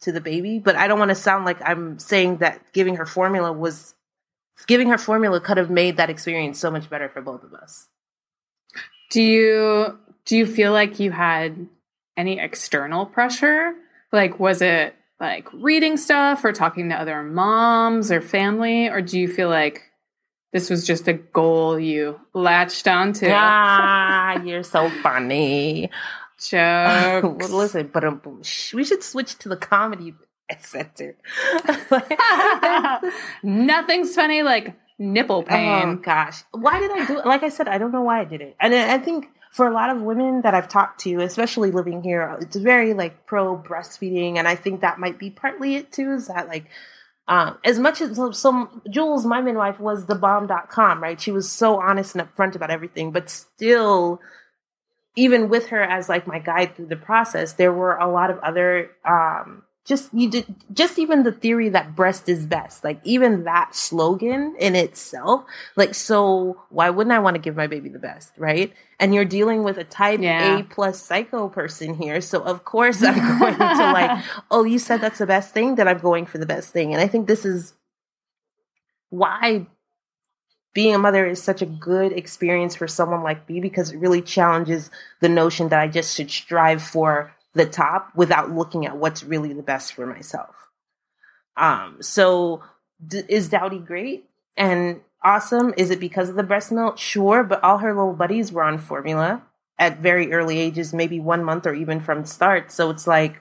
to 0.00 0.10
the 0.10 0.20
baby. 0.20 0.58
But 0.58 0.76
I 0.76 0.88
don't 0.88 0.98
want 0.98 1.10
to 1.10 1.14
sound 1.14 1.44
like 1.44 1.60
I'm 1.62 1.98
saying 1.98 2.38
that 2.38 2.72
giving 2.72 2.96
her 2.96 3.06
formula 3.06 3.52
was 3.52 3.94
giving 4.66 4.88
her 4.88 4.98
formula 4.98 5.40
could 5.40 5.56
have 5.56 5.70
made 5.70 5.98
that 5.98 6.10
experience 6.10 6.58
so 6.58 6.70
much 6.70 6.90
better 6.90 7.08
for 7.08 7.22
both 7.22 7.44
of 7.44 7.52
us. 7.52 7.86
Do 9.10 9.22
you 9.22 9.98
do 10.24 10.36
you 10.36 10.46
feel 10.46 10.72
like 10.72 11.00
you 11.00 11.10
had 11.10 11.68
any 12.16 12.38
external 12.38 13.06
pressure? 13.06 13.72
Like 14.12 14.38
was 14.38 14.62
it 14.62 14.94
like 15.20 15.48
reading 15.52 15.96
stuff 15.96 16.44
or 16.44 16.52
talking 16.52 16.90
to 16.90 16.94
other 16.94 17.22
moms 17.22 18.12
or 18.12 18.20
family 18.20 18.88
or 18.88 19.00
do 19.00 19.18
you 19.18 19.28
feel 19.28 19.48
like 19.48 19.82
this 20.52 20.70
was 20.70 20.86
just 20.86 21.08
a 21.08 21.12
goal 21.12 21.78
you 21.78 22.18
latched 22.32 22.88
onto? 22.88 23.28
Ah, 23.30 24.42
you're 24.44 24.62
so 24.62 24.88
funny. 25.02 25.90
Jokes. 26.38 26.52
well, 27.50 27.58
listen, 27.58 27.90
but 27.92 28.04
um, 28.04 28.22
we 28.72 28.84
should 28.84 29.02
switch 29.02 29.36
to 29.38 29.48
the 29.48 29.56
comedy 29.56 30.14
center. 30.60 31.16
Nothing's 33.42 34.14
funny 34.14 34.42
like 34.42 34.74
nipple 34.98 35.42
pain. 35.42 35.88
Oh 35.88 35.96
gosh, 35.96 36.42
why 36.52 36.80
did 36.80 36.90
I 36.90 37.06
do 37.06 37.18
it? 37.18 37.26
Like 37.26 37.42
I 37.42 37.48
said, 37.48 37.68
I 37.68 37.78
don't 37.78 37.92
know 37.92 38.02
why 38.02 38.20
I 38.20 38.24
did 38.24 38.40
it, 38.40 38.56
and 38.60 38.74
I 38.74 38.98
think 38.98 39.28
for 39.50 39.66
a 39.66 39.72
lot 39.72 39.90
of 39.90 40.02
women 40.02 40.42
that 40.42 40.54
I've 40.54 40.68
talked 40.68 41.00
to, 41.00 41.20
especially 41.20 41.70
living 41.70 42.02
here, 42.02 42.36
it's 42.40 42.56
very 42.56 42.94
like 42.94 43.26
pro 43.26 43.56
breastfeeding. 43.56 44.36
And 44.36 44.46
I 44.46 44.54
think 44.54 44.80
that 44.80 44.98
might 44.98 45.18
be 45.18 45.30
partly 45.30 45.76
it 45.76 45.90
too, 45.90 46.12
is 46.12 46.28
that 46.28 46.48
like, 46.48 46.66
um, 47.26 47.58
as 47.64 47.78
much 47.78 48.00
as 48.00 48.20
some 48.38 48.82
Jules, 48.88 49.26
my 49.26 49.40
midwife, 49.40 49.80
was 49.80 50.06
the 50.06 50.14
bomb.com, 50.14 51.02
right? 51.02 51.20
She 51.20 51.30
was 51.30 51.50
so 51.50 51.80
honest 51.80 52.14
and 52.14 52.26
upfront 52.26 52.54
about 52.54 52.70
everything, 52.70 53.10
but 53.10 53.28
still, 53.28 54.20
even 55.16 55.48
with 55.48 55.68
her 55.68 55.82
as 55.82 56.08
like 56.08 56.26
my 56.26 56.38
guide 56.38 56.76
through 56.76 56.86
the 56.86 56.96
process, 56.96 57.54
there 57.54 57.72
were 57.72 57.96
a 57.96 58.10
lot 58.10 58.30
of 58.30 58.38
other 58.38 58.90
um, 59.04 59.62
just 59.88 60.12
you 60.12 60.28
did 60.28 60.54
just 60.72 60.98
even 60.98 61.22
the 61.22 61.32
theory 61.32 61.70
that 61.70 61.96
breast 61.96 62.28
is 62.28 62.44
best 62.44 62.84
like 62.84 63.00
even 63.04 63.44
that 63.44 63.74
slogan 63.74 64.54
in 64.60 64.76
itself 64.76 65.42
like 65.76 65.94
so 65.94 66.60
why 66.68 66.90
wouldn't 66.90 67.14
i 67.14 67.18
want 67.18 67.34
to 67.34 67.40
give 67.40 67.56
my 67.56 67.66
baby 67.66 67.88
the 67.88 67.98
best 67.98 68.32
right 68.36 68.72
and 69.00 69.14
you're 69.14 69.24
dealing 69.24 69.64
with 69.64 69.78
a 69.78 69.84
type 69.84 70.20
yeah. 70.20 70.58
a 70.58 70.64
plus 70.64 71.02
psycho 71.02 71.48
person 71.48 71.94
here 71.94 72.20
so 72.20 72.42
of 72.42 72.64
course 72.66 73.02
i'm 73.02 73.38
going 73.38 73.54
to 73.54 73.58
like 73.58 74.22
oh 74.50 74.62
you 74.62 74.78
said 74.78 75.00
that's 75.00 75.18
the 75.18 75.26
best 75.26 75.54
thing 75.54 75.74
then 75.74 75.88
i'm 75.88 75.98
going 75.98 76.26
for 76.26 76.36
the 76.36 76.46
best 76.46 76.70
thing 76.70 76.92
and 76.92 77.02
i 77.02 77.08
think 77.08 77.26
this 77.26 77.46
is 77.46 77.72
why 79.08 79.66
being 80.74 80.94
a 80.94 80.98
mother 80.98 81.26
is 81.26 81.42
such 81.42 81.62
a 81.62 81.66
good 81.66 82.12
experience 82.12 82.76
for 82.76 82.86
someone 82.86 83.22
like 83.22 83.48
me 83.48 83.58
because 83.58 83.90
it 83.90 83.98
really 83.98 84.20
challenges 84.20 84.90
the 85.20 85.30
notion 85.30 85.70
that 85.70 85.80
i 85.80 85.88
just 85.88 86.14
should 86.14 86.30
strive 86.30 86.82
for 86.82 87.32
the 87.54 87.66
top 87.66 88.10
without 88.14 88.54
looking 88.54 88.86
at 88.86 88.96
what's 88.96 89.24
really 89.24 89.52
the 89.52 89.62
best 89.62 89.94
for 89.94 90.06
myself. 90.06 90.54
Um, 91.56 91.98
so 92.00 92.62
d- 93.04 93.22
is 93.28 93.48
Dowdy 93.48 93.78
great 93.78 94.28
and 94.56 95.00
awesome? 95.22 95.74
Is 95.76 95.90
it 95.90 96.00
because 96.00 96.28
of 96.28 96.36
the 96.36 96.42
breast 96.42 96.70
milk? 96.70 96.98
Sure, 96.98 97.42
but 97.42 97.62
all 97.62 97.78
her 97.78 97.94
little 97.94 98.12
buddies 98.12 98.52
were 98.52 98.62
on 98.62 98.78
formula 98.78 99.42
at 99.78 99.98
very 99.98 100.32
early 100.32 100.58
ages, 100.58 100.92
maybe 100.92 101.20
one 101.20 101.44
month 101.44 101.66
or 101.66 101.74
even 101.74 102.00
from 102.00 102.24
start. 102.24 102.70
So 102.70 102.90
it's 102.90 103.06
like 103.06 103.40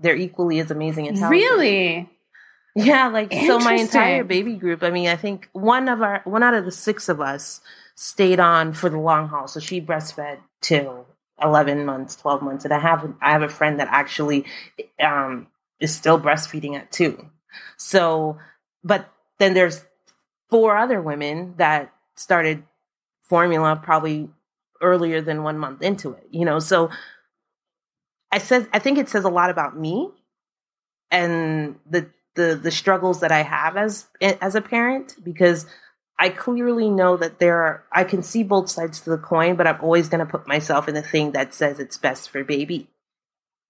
they're 0.00 0.16
equally 0.16 0.60
as 0.60 0.70
amazing 0.70 1.08
as 1.08 1.20
really. 1.22 2.10
Yeah, 2.76 3.08
like 3.08 3.32
so 3.32 3.58
my 3.60 3.74
entire 3.74 4.24
baby 4.24 4.54
group. 4.54 4.82
I 4.82 4.90
mean, 4.90 5.06
I 5.06 5.16
think 5.16 5.48
one 5.52 5.88
of 5.88 6.02
our 6.02 6.22
one 6.24 6.42
out 6.42 6.54
of 6.54 6.64
the 6.64 6.72
six 6.72 7.08
of 7.08 7.20
us 7.20 7.60
stayed 7.94 8.40
on 8.40 8.72
for 8.72 8.90
the 8.90 8.98
long 8.98 9.28
haul. 9.28 9.46
So 9.46 9.60
she 9.60 9.80
breastfed 9.80 10.38
till 10.60 11.06
11 11.42 11.84
months 11.84 12.16
12 12.16 12.42
months 12.42 12.64
and 12.64 12.72
i 12.72 12.78
have 12.78 13.12
i 13.20 13.32
have 13.32 13.42
a 13.42 13.48
friend 13.48 13.80
that 13.80 13.88
actually 13.90 14.44
um 15.02 15.46
is 15.80 15.94
still 15.94 16.20
breastfeeding 16.20 16.74
at 16.74 16.90
two. 16.92 17.30
So 17.76 18.38
but 18.82 19.10
then 19.38 19.54
there's 19.54 19.84
four 20.48 20.76
other 20.76 21.00
women 21.00 21.54
that 21.56 21.92
started 22.14 22.62
formula 23.22 23.80
probably 23.82 24.30
earlier 24.80 25.20
than 25.20 25.42
one 25.42 25.58
month 25.58 25.82
into 25.82 26.12
it 26.12 26.26
you 26.30 26.44
know? 26.44 26.58
So 26.58 26.90
i 28.30 28.38
said 28.38 28.68
i 28.72 28.78
think 28.78 28.98
it 28.98 29.08
says 29.08 29.24
a 29.24 29.28
lot 29.28 29.50
about 29.50 29.78
me 29.78 30.10
and 31.10 31.76
the 31.88 32.08
the 32.34 32.58
the 32.60 32.70
struggles 32.70 33.20
that 33.20 33.32
i 33.32 33.42
have 33.42 33.76
as 33.76 34.06
as 34.20 34.54
a 34.54 34.60
parent 34.60 35.16
because 35.22 35.66
I 36.18 36.28
clearly 36.28 36.90
know 36.90 37.16
that 37.16 37.38
there 37.38 37.60
are, 37.62 37.84
I 37.90 38.04
can 38.04 38.22
see 38.22 38.42
both 38.42 38.70
sides 38.70 39.00
to 39.00 39.10
the 39.10 39.18
coin, 39.18 39.56
but 39.56 39.66
I'm 39.66 39.80
always 39.80 40.08
going 40.08 40.24
to 40.24 40.30
put 40.30 40.46
myself 40.46 40.88
in 40.88 40.94
the 40.94 41.02
thing 41.02 41.32
that 41.32 41.52
says 41.54 41.80
it's 41.80 41.98
best 41.98 42.30
for 42.30 42.44
baby. 42.44 42.88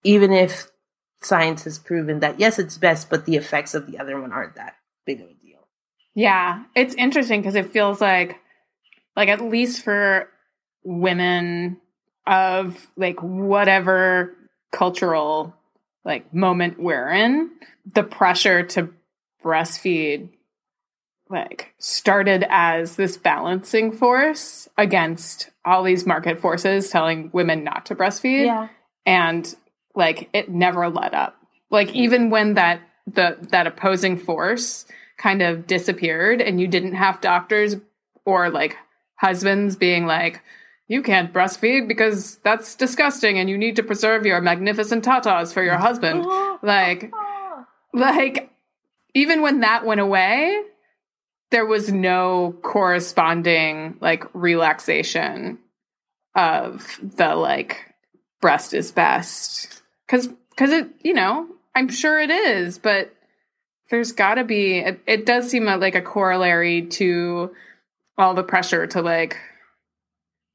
Even 0.02 0.30
if 0.32 0.70
science 1.22 1.64
has 1.64 1.78
proven 1.78 2.20
that, 2.20 2.38
yes, 2.38 2.58
it's 2.58 2.76
best, 2.76 3.08
but 3.08 3.24
the 3.24 3.36
effects 3.36 3.74
of 3.74 3.86
the 3.90 3.98
other 3.98 4.20
one 4.20 4.32
aren't 4.32 4.56
that 4.56 4.76
big 5.06 5.20
of 5.20 5.28
a 5.28 5.34
deal. 5.34 5.66
Yeah. 6.14 6.64
It's 6.76 6.94
interesting 6.94 7.40
because 7.40 7.54
it 7.54 7.70
feels 7.70 8.00
like, 8.00 8.38
like, 9.16 9.28
at 9.30 9.40
least 9.40 9.82
for 9.82 10.28
women 10.84 11.78
of 12.26 12.86
like 12.96 13.22
whatever 13.22 14.34
cultural 14.72 15.54
like 16.04 16.32
moment 16.34 16.78
we're 16.78 17.10
in, 17.10 17.50
the 17.94 18.02
pressure 18.02 18.62
to 18.62 18.90
breastfeed 19.42 20.28
like 21.30 21.74
started 21.78 22.44
as 22.48 22.96
this 22.96 23.16
balancing 23.16 23.92
force 23.92 24.68
against 24.76 25.50
all 25.64 25.82
these 25.82 26.06
market 26.06 26.38
forces 26.40 26.90
telling 26.90 27.30
women 27.32 27.64
not 27.64 27.86
to 27.86 27.94
breastfeed. 27.94 28.46
Yeah. 28.46 28.68
And 29.06 29.54
like 29.94 30.28
it 30.32 30.50
never 30.50 30.88
let 30.88 31.14
up. 31.14 31.36
Like 31.70 31.92
even 31.94 32.30
when 32.30 32.54
that 32.54 32.80
the 33.06 33.36
that 33.50 33.66
opposing 33.66 34.16
force 34.16 34.86
kind 35.18 35.42
of 35.42 35.66
disappeared 35.66 36.40
and 36.40 36.60
you 36.60 36.66
didn't 36.66 36.94
have 36.94 37.20
doctors 37.20 37.76
or 38.24 38.50
like 38.50 38.76
husbands 39.16 39.76
being 39.76 40.06
like 40.06 40.42
you 40.86 41.02
can't 41.02 41.32
breastfeed 41.32 41.88
because 41.88 42.36
that's 42.38 42.74
disgusting 42.74 43.38
and 43.38 43.48
you 43.48 43.56
need 43.56 43.76
to 43.76 43.82
preserve 43.82 44.26
your 44.26 44.40
magnificent 44.40 45.04
tatas 45.04 45.52
for 45.52 45.62
your 45.62 45.78
husband. 45.78 46.24
like 46.62 47.10
like 47.92 48.50
even 49.14 49.40
when 49.40 49.60
that 49.60 49.86
went 49.86 50.00
away, 50.00 50.60
there 51.54 51.64
was 51.64 51.92
no 51.92 52.52
corresponding 52.62 53.96
like 54.00 54.24
relaxation 54.34 55.58
of 56.34 56.98
the 57.00 57.36
like 57.36 57.94
breast 58.40 58.74
is 58.74 58.90
best. 58.90 59.82
Because 60.04 60.28
because 60.50 60.70
it 60.70 60.88
you 61.00 61.14
know 61.14 61.46
i'm 61.74 61.88
sure 61.88 62.20
it 62.20 62.30
is 62.30 62.78
but 62.78 63.12
there's 63.90 64.12
got 64.12 64.34
to 64.34 64.44
be 64.44 64.78
it, 64.78 65.00
it 65.06 65.26
does 65.26 65.48
seem 65.50 65.64
like 65.64 65.94
a 65.94 66.02
corollary 66.02 66.86
to 66.86 67.50
all 68.16 68.34
the 68.34 68.42
pressure 68.42 68.86
to 68.86 69.02
like 69.02 69.36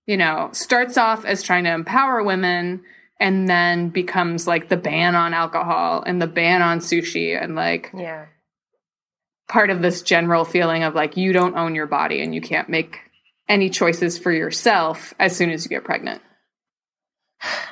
you 0.05 0.17
know 0.17 0.49
starts 0.53 0.97
off 0.97 1.25
as 1.25 1.43
trying 1.43 1.65
to 1.65 1.73
empower 1.73 2.23
women 2.23 2.81
and 3.19 3.49
then 3.49 3.89
becomes 3.89 4.47
like 4.47 4.69
the 4.69 4.77
ban 4.77 5.15
on 5.15 5.33
alcohol 5.33 6.03
and 6.05 6.21
the 6.21 6.27
ban 6.27 6.61
on 6.61 6.79
sushi 6.79 7.41
and 7.41 7.55
like 7.55 7.91
yeah 7.95 8.25
part 9.49 9.71
of 9.71 9.81
this 9.81 10.01
general 10.03 10.45
feeling 10.45 10.83
of 10.83 10.95
like 10.95 11.17
you 11.17 11.33
don't 11.33 11.57
own 11.57 11.75
your 11.75 11.87
body 11.87 12.21
and 12.21 12.33
you 12.33 12.39
can't 12.39 12.69
make 12.69 12.99
any 13.49 13.69
choices 13.69 14.17
for 14.17 14.31
yourself 14.31 15.13
as 15.19 15.35
soon 15.35 15.49
as 15.49 15.65
you 15.65 15.69
get 15.69 15.83
pregnant. 15.83 16.21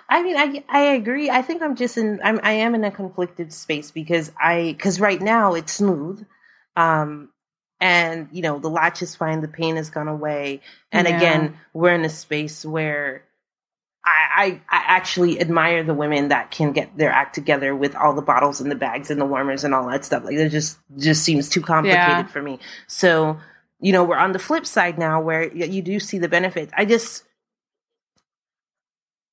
I 0.09 0.23
mean, 0.23 0.37
I 0.37 0.63
I 0.67 0.79
agree. 0.95 1.29
I 1.29 1.41
think 1.41 1.61
I'm 1.61 1.75
just 1.75 1.97
in 1.97 2.19
I'm 2.23 2.39
I 2.41 2.53
am 2.53 2.73
in 2.75 2.83
a 2.83 2.91
conflicted 2.91 3.53
space 3.53 3.91
because 3.91 4.31
I 4.41 4.73
because 4.77 4.99
right 4.99 5.21
now 5.21 5.53
it's 5.53 5.73
smooth, 5.73 6.25
um, 6.75 7.29
and 7.79 8.29
you 8.31 8.41
know 8.41 8.59
the 8.59 8.69
latch 8.69 9.01
is 9.01 9.15
fine, 9.15 9.41
the 9.41 9.49
pain 9.49 9.75
has 9.75 9.89
gone 9.89 10.07
away, 10.07 10.61
and 10.91 11.07
yeah. 11.07 11.17
again 11.17 11.57
we're 11.73 11.93
in 11.93 12.05
a 12.05 12.09
space 12.09 12.65
where 12.65 13.26
I, 14.07 14.61
I, 14.69 14.77
I 14.77 14.83
actually 14.87 15.41
admire 15.41 15.83
the 15.83 15.93
women 15.93 16.29
that 16.29 16.49
can 16.49 16.71
get 16.71 16.97
their 16.97 17.11
act 17.11 17.35
together 17.35 17.75
with 17.75 17.93
all 17.93 18.13
the 18.13 18.21
bottles 18.21 18.61
and 18.61 18.71
the 18.71 18.75
bags 18.75 19.11
and 19.11 19.19
the 19.19 19.25
warmers 19.25 19.65
and 19.65 19.75
all 19.75 19.89
that 19.89 20.05
stuff. 20.05 20.23
Like 20.23 20.35
it 20.35 20.49
just 20.49 20.77
just 20.97 21.23
seems 21.23 21.49
too 21.49 21.61
complicated 21.61 22.07
yeah. 22.07 22.27
for 22.27 22.41
me. 22.41 22.59
So 22.87 23.37
you 23.81 23.91
know 23.91 24.05
we're 24.05 24.17
on 24.17 24.31
the 24.31 24.39
flip 24.39 24.65
side 24.65 24.97
now 24.97 25.21
where 25.21 25.53
you 25.53 25.81
do 25.81 25.99
see 25.99 26.19
the 26.19 26.29
benefits. 26.29 26.71
I 26.77 26.85
just 26.85 27.25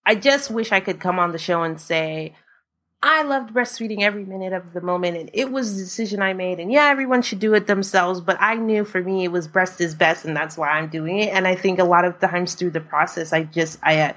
I 0.05 0.17
just 0.17 0.51
wish 0.51 0.73
I 0.73 0.81
could 0.81 0.99
come 0.99 1.21
on 1.21 1.31
the 1.31 1.39
show 1.39 1.63
and 1.63 1.81
say 1.81 2.35
I 3.01 3.23
loved 3.23 3.55
breastfeeding 3.55 4.03
every 4.03 4.25
minute 4.25 4.53
of 4.53 4.73
the 4.73 4.81
moment 4.81 5.17
and 5.17 5.31
it 5.33 5.53
was 5.53 5.75
a 5.75 5.85
decision 5.85 6.21
I 6.21 6.33
made 6.33 6.59
and 6.59 6.73
yeah 6.73 6.87
everyone 6.87 7.23
should 7.23 7.39
do 7.39 7.55
it 7.55 7.67
themselves 7.67 8.21
but 8.21 8.39
I 8.41 8.57
knew 8.57 8.85
for 8.85 9.03
me 9.03 9.25
it 9.25 9.33
was 9.33 9.47
breast 9.47 9.81
is 9.81 9.95
best 9.95 10.25
and 10.25 10.37
that's 10.37 10.57
why 10.57 10.71
I'm 10.71 10.89
doing 10.89 11.19
it 11.19 11.33
and 11.33 11.47
I 11.47 11.55
think 11.55 11.79
a 11.79 11.85
lot 11.85 12.05
of 12.05 12.19
times 12.19 12.55
through 12.55 12.71
the 12.71 12.81
process 12.81 13.33
I 13.33 13.45
just 13.45 13.79
I 13.83 14.01
uh, 14.01 14.13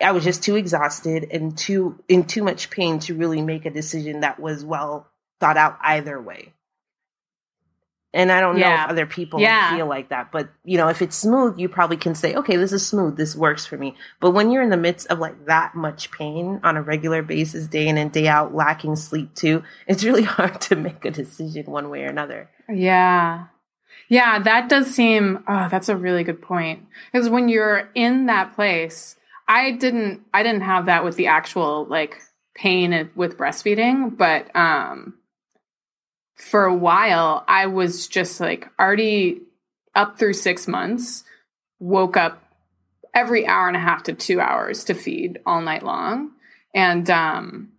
I 0.00 0.12
was 0.12 0.24
just 0.24 0.42
too 0.42 0.56
exhausted 0.56 1.28
and 1.30 1.56
too 1.56 1.98
in 2.08 2.24
too 2.24 2.42
much 2.42 2.70
pain 2.70 2.98
to 3.00 3.14
really 3.14 3.40
make 3.40 3.64
a 3.64 3.70
decision 3.70 4.20
that 4.20 4.38
was 4.38 4.64
well 4.64 5.08
thought 5.40 5.56
out 5.56 5.78
either 5.82 6.20
way. 6.20 6.52
And 8.12 8.32
I 8.32 8.40
don't 8.40 8.56
yeah. 8.56 8.76
know 8.76 8.84
if 8.84 8.90
other 8.90 9.06
people 9.06 9.40
yeah. 9.40 9.76
feel 9.76 9.86
like 9.86 10.08
that, 10.08 10.32
but 10.32 10.48
you 10.64 10.78
know, 10.78 10.88
if 10.88 11.02
it's 11.02 11.16
smooth, 11.16 11.58
you 11.58 11.68
probably 11.68 11.98
can 11.98 12.14
say, 12.14 12.34
"Okay, 12.34 12.56
this 12.56 12.72
is 12.72 12.86
smooth. 12.86 13.16
This 13.16 13.36
works 13.36 13.66
for 13.66 13.76
me." 13.76 13.94
But 14.20 14.30
when 14.30 14.50
you're 14.50 14.62
in 14.62 14.70
the 14.70 14.78
midst 14.78 15.06
of 15.08 15.18
like 15.18 15.44
that 15.46 15.74
much 15.74 16.10
pain 16.10 16.60
on 16.62 16.78
a 16.78 16.82
regular 16.82 17.22
basis, 17.22 17.66
day 17.66 17.86
in 17.88 17.98
and 17.98 18.10
day 18.10 18.26
out, 18.26 18.54
lacking 18.54 18.96
sleep 18.96 19.34
too, 19.34 19.62
it's 19.86 20.04
really 20.04 20.22
hard 20.36 20.60
to 20.62 20.76
make 20.76 21.04
a 21.04 21.10
decision 21.10 21.66
one 21.66 21.90
way 21.90 22.04
or 22.04 22.08
another. 22.08 22.48
Yeah. 22.70 23.46
Yeah, 24.08 24.38
that 24.38 24.68
does 24.68 24.94
seem 24.94 25.42
oh, 25.46 25.68
that's 25.70 25.88
a 25.88 25.96
really 25.96 26.24
good 26.24 26.40
point. 26.40 26.86
Because 27.12 27.28
when 27.28 27.48
you're 27.48 27.90
in 27.94 28.26
that 28.26 28.54
place, 28.54 29.15
I 29.48 29.72
didn't 29.72 30.22
I 30.34 30.42
didn't 30.42 30.62
have 30.62 30.86
that 30.86 31.04
with 31.04 31.16
the 31.16 31.28
actual 31.28 31.86
like 31.86 32.20
pain 32.54 33.10
with 33.14 33.36
breastfeeding, 33.36 34.16
but 34.16 34.54
um 34.56 35.14
for 36.34 36.64
a 36.64 36.74
while 36.74 37.44
I 37.46 37.66
was 37.66 38.08
just 38.08 38.40
like 38.40 38.68
already 38.78 39.42
up 39.94 40.18
through 40.18 40.34
6 40.34 40.68
months, 40.68 41.24
woke 41.78 42.16
up 42.16 42.42
every 43.14 43.46
hour 43.46 43.68
and 43.68 43.76
a 43.76 43.80
half 43.80 44.02
to 44.04 44.12
2 44.12 44.40
hours 44.40 44.84
to 44.84 44.94
feed 44.94 45.38
all 45.46 45.60
night 45.60 45.82
long. 45.82 46.32
And 46.74 47.08
um 47.10 47.72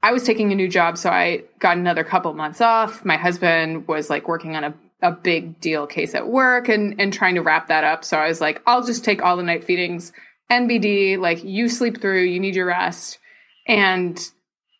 I 0.00 0.12
was 0.12 0.22
taking 0.22 0.52
a 0.52 0.54
new 0.54 0.68
job, 0.68 0.96
so 0.96 1.10
I 1.10 1.42
got 1.58 1.76
another 1.76 2.04
couple 2.04 2.32
months 2.32 2.60
off. 2.60 3.04
My 3.04 3.16
husband 3.16 3.88
was 3.88 4.08
like 4.10 4.28
working 4.28 4.56
on 4.56 4.64
a 4.64 4.74
a 5.00 5.12
big 5.12 5.60
deal 5.60 5.86
case 5.86 6.14
at 6.14 6.28
work 6.28 6.68
and 6.68 7.00
and 7.00 7.12
trying 7.12 7.36
to 7.36 7.40
wrap 7.42 7.68
that 7.68 7.84
up. 7.84 8.04
So 8.04 8.18
I 8.18 8.28
was 8.28 8.40
like, 8.40 8.60
I'll 8.66 8.84
just 8.84 9.04
take 9.04 9.22
all 9.22 9.36
the 9.36 9.42
night 9.42 9.64
feedings 9.64 10.12
NBD, 10.50 11.18
like 11.18 11.44
you 11.44 11.68
sleep 11.68 12.00
through, 12.00 12.22
you 12.22 12.40
need 12.40 12.54
your 12.54 12.66
rest. 12.66 13.18
And 13.66 14.18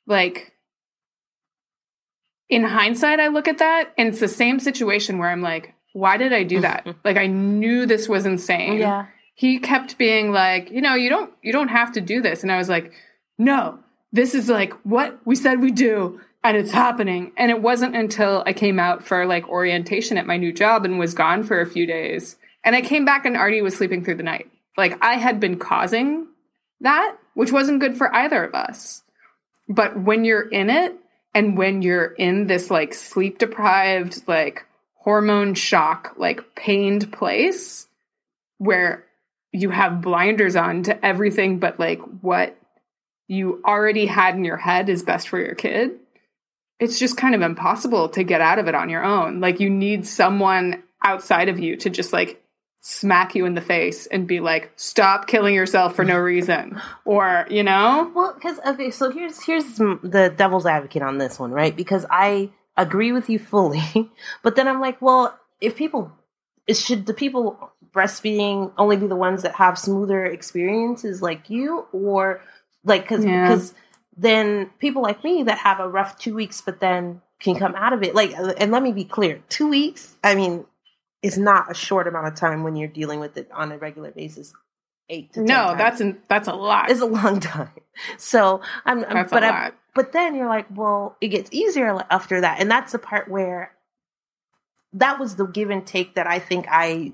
like 0.06 0.52
in 2.48 2.64
hindsight, 2.64 3.20
I 3.20 3.28
look 3.28 3.48
at 3.48 3.58
that 3.58 3.92
and 3.98 4.08
it's 4.08 4.20
the 4.20 4.28
same 4.28 4.58
situation 4.60 5.18
where 5.18 5.28
I'm 5.28 5.42
like, 5.42 5.74
why 5.92 6.16
did 6.16 6.32
I 6.32 6.42
do 6.42 6.60
that? 6.62 6.86
like 7.04 7.16
I 7.16 7.26
knew 7.26 7.86
this 7.86 8.08
was 8.08 8.26
insane. 8.26 8.78
Yeah. 8.78 9.06
He 9.34 9.58
kept 9.58 9.98
being 9.98 10.32
like, 10.32 10.70
you 10.70 10.80
know, 10.80 10.94
you 10.94 11.10
don't 11.10 11.32
you 11.42 11.52
don't 11.52 11.68
have 11.68 11.92
to 11.92 12.00
do 12.00 12.20
this. 12.20 12.42
And 12.42 12.50
I 12.50 12.58
was 12.58 12.68
like, 12.68 12.92
no, 13.38 13.78
this 14.12 14.34
is 14.34 14.48
like 14.48 14.72
what 14.84 15.18
we 15.24 15.36
said 15.36 15.60
we 15.60 15.70
do 15.70 16.20
and 16.42 16.56
it's 16.56 16.70
happening. 16.70 17.32
And 17.36 17.50
it 17.50 17.60
wasn't 17.60 17.94
until 17.94 18.42
I 18.46 18.52
came 18.52 18.78
out 18.78 19.04
for 19.04 19.26
like 19.26 19.48
orientation 19.48 20.16
at 20.16 20.26
my 20.26 20.36
new 20.36 20.52
job 20.52 20.84
and 20.84 20.98
was 20.98 21.14
gone 21.14 21.42
for 21.42 21.60
a 21.60 21.66
few 21.66 21.86
days. 21.86 22.36
And 22.64 22.74
I 22.74 22.80
came 22.80 23.04
back 23.04 23.24
and 23.24 23.36
Artie 23.36 23.62
was 23.62 23.76
sleeping 23.76 24.04
through 24.04 24.16
the 24.16 24.22
night. 24.22 24.50
Like 24.78 24.96
I 25.04 25.14
had 25.16 25.40
been 25.40 25.58
causing 25.58 26.28
that, 26.80 27.16
which 27.34 27.52
wasn't 27.52 27.80
good 27.80 27.98
for 27.98 28.14
either 28.14 28.44
of 28.44 28.54
us. 28.54 29.02
But 29.68 30.00
when 30.00 30.24
you're 30.24 30.48
in 30.48 30.70
it 30.70 30.94
and 31.34 31.58
when 31.58 31.82
you're 31.82 32.12
in 32.12 32.46
this 32.46 32.70
like 32.70 32.94
sleep 32.94 33.38
deprived, 33.38 34.22
like 34.28 34.64
hormone 34.94 35.54
shock, 35.54 36.14
like 36.16 36.54
pained 36.54 37.12
place 37.12 37.88
where 38.58 39.04
you 39.52 39.70
have 39.70 40.00
blinders 40.00 40.54
on 40.54 40.84
to 40.84 41.04
everything 41.04 41.58
but 41.58 41.80
like 41.80 42.00
what 42.22 42.56
you 43.26 43.60
already 43.64 44.06
had 44.06 44.36
in 44.36 44.44
your 44.44 44.56
head 44.56 44.88
is 44.88 45.02
best 45.02 45.28
for 45.28 45.40
your 45.40 45.54
kid, 45.54 45.98
it's 46.78 47.00
just 47.00 47.16
kind 47.16 47.34
of 47.34 47.42
impossible 47.42 48.08
to 48.10 48.22
get 48.22 48.40
out 48.40 48.60
of 48.60 48.68
it 48.68 48.74
on 48.76 48.88
your 48.88 49.04
own. 49.04 49.40
Like 49.40 49.58
you 49.58 49.70
need 49.70 50.06
someone 50.06 50.84
outside 51.02 51.48
of 51.48 51.58
you 51.58 51.76
to 51.78 51.90
just 51.90 52.12
like 52.12 52.40
smack 52.80 53.34
you 53.34 53.44
in 53.44 53.54
the 53.54 53.60
face 53.60 54.06
and 54.06 54.26
be 54.26 54.40
like, 54.40 54.72
"Stop 54.76 55.26
killing 55.26 55.54
yourself 55.54 55.94
for 55.94 56.04
no 56.04 56.18
reason," 56.18 56.80
or 57.04 57.46
you 57.50 57.62
know. 57.62 58.10
Well, 58.14 58.34
because 58.34 58.58
okay, 58.66 58.90
so 58.90 59.10
here's 59.10 59.42
here's 59.42 59.76
the 59.76 60.32
devil's 60.36 60.66
advocate 60.66 61.02
on 61.02 61.18
this 61.18 61.38
one, 61.38 61.50
right? 61.50 61.76
Because 61.76 62.06
I 62.10 62.50
agree 62.76 63.12
with 63.12 63.28
you 63.28 63.38
fully, 63.38 64.10
but 64.42 64.56
then 64.56 64.68
I'm 64.68 64.80
like, 64.80 65.00
well, 65.02 65.38
if 65.60 65.76
people, 65.76 66.12
should 66.72 67.06
the 67.06 67.14
people 67.14 67.72
breastfeeding 67.92 68.72
only 68.78 68.96
be 68.96 69.06
the 69.06 69.16
ones 69.16 69.42
that 69.42 69.54
have 69.56 69.78
smoother 69.78 70.24
experiences 70.24 71.22
like 71.22 71.50
you, 71.50 71.86
or 71.92 72.42
like 72.84 73.02
because 73.02 73.24
because 73.24 73.74
then 74.16 74.70
people 74.78 75.02
like 75.02 75.22
me 75.22 75.44
that 75.44 75.58
have 75.58 75.80
a 75.80 75.88
rough 75.88 76.18
two 76.18 76.34
weeks, 76.34 76.60
but 76.60 76.80
then 76.80 77.22
can 77.40 77.54
come 77.56 77.74
out 77.76 77.92
of 77.92 78.02
it. 78.02 78.14
Like, 78.14 78.34
and 78.58 78.72
let 78.72 78.82
me 78.82 78.92
be 78.92 79.04
clear, 79.04 79.40
two 79.48 79.68
weeks. 79.68 80.16
I 80.24 80.34
mean, 80.34 80.64
is 81.22 81.38
not 81.38 81.70
a 81.70 81.74
short 81.74 82.06
amount 82.06 82.26
of 82.26 82.34
time 82.34 82.62
when 82.62 82.76
you're 82.76 82.88
dealing 82.88 83.20
with 83.20 83.36
it 83.36 83.50
on 83.52 83.72
a 83.72 83.78
regular 83.78 84.10
basis. 84.10 84.52
Eight 85.10 85.32
to 85.32 85.40
No, 85.42 85.74
that's 85.76 86.00
an, 86.00 86.18
that's 86.28 86.48
a 86.48 86.52
lot. 86.54 86.90
It's 86.90 87.00
a 87.00 87.06
long 87.06 87.40
time. 87.54 87.70
So 88.18 88.60
I'm, 88.84 89.04
I'm 89.04 89.26
but 89.26 89.42
a 89.42 89.46
I, 89.46 89.50
lot. 89.64 89.74
but 89.94 90.12
then 90.12 90.34
you're 90.34 90.48
like, 90.48 90.66
well, 90.74 91.16
it 91.20 91.28
gets 91.28 91.50
easier 91.52 92.04
after 92.10 92.40
that, 92.40 92.60
and 92.60 92.70
that's 92.70 92.92
the 92.92 92.98
part 92.98 93.28
where 93.28 93.72
that 94.92 95.18
was 95.18 95.36
the 95.36 95.46
give 95.46 95.70
and 95.70 95.86
take 95.86 96.14
that 96.14 96.26
I 96.26 96.38
think 96.38 96.66
I, 96.70 97.12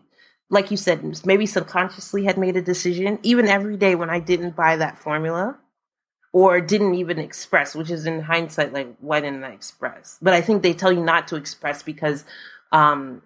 like 0.50 0.70
you 0.70 0.76
said, 0.76 1.02
maybe 1.24 1.46
subconsciously 1.46 2.24
had 2.24 2.36
made 2.38 2.56
a 2.56 2.62
decision. 2.62 3.18
Even 3.22 3.48
every 3.48 3.76
day 3.76 3.94
when 3.94 4.10
I 4.10 4.20
didn't 4.20 4.56
buy 4.56 4.76
that 4.76 4.98
formula, 4.98 5.58
or 6.34 6.60
didn't 6.60 6.94
even 6.96 7.20
express, 7.20 7.76
which 7.76 7.92
is 7.92 8.06
in 8.06 8.20
hindsight, 8.20 8.72
like 8.72 8.96
why 8.98 9.20
didn't 9.20 9.44
I 9.44 9.52
express? 9.52 10.18
But 10.20 10.34
I 10.34 10.40
think 10.40 10.62
they 10.62 10.74
tell 10.74 10.90
you 10.92 11.02
not 11.02 11.28
to 11.28 11.36
express 11.36 11.84
because 11.84 12.24
um, 12.72 13.22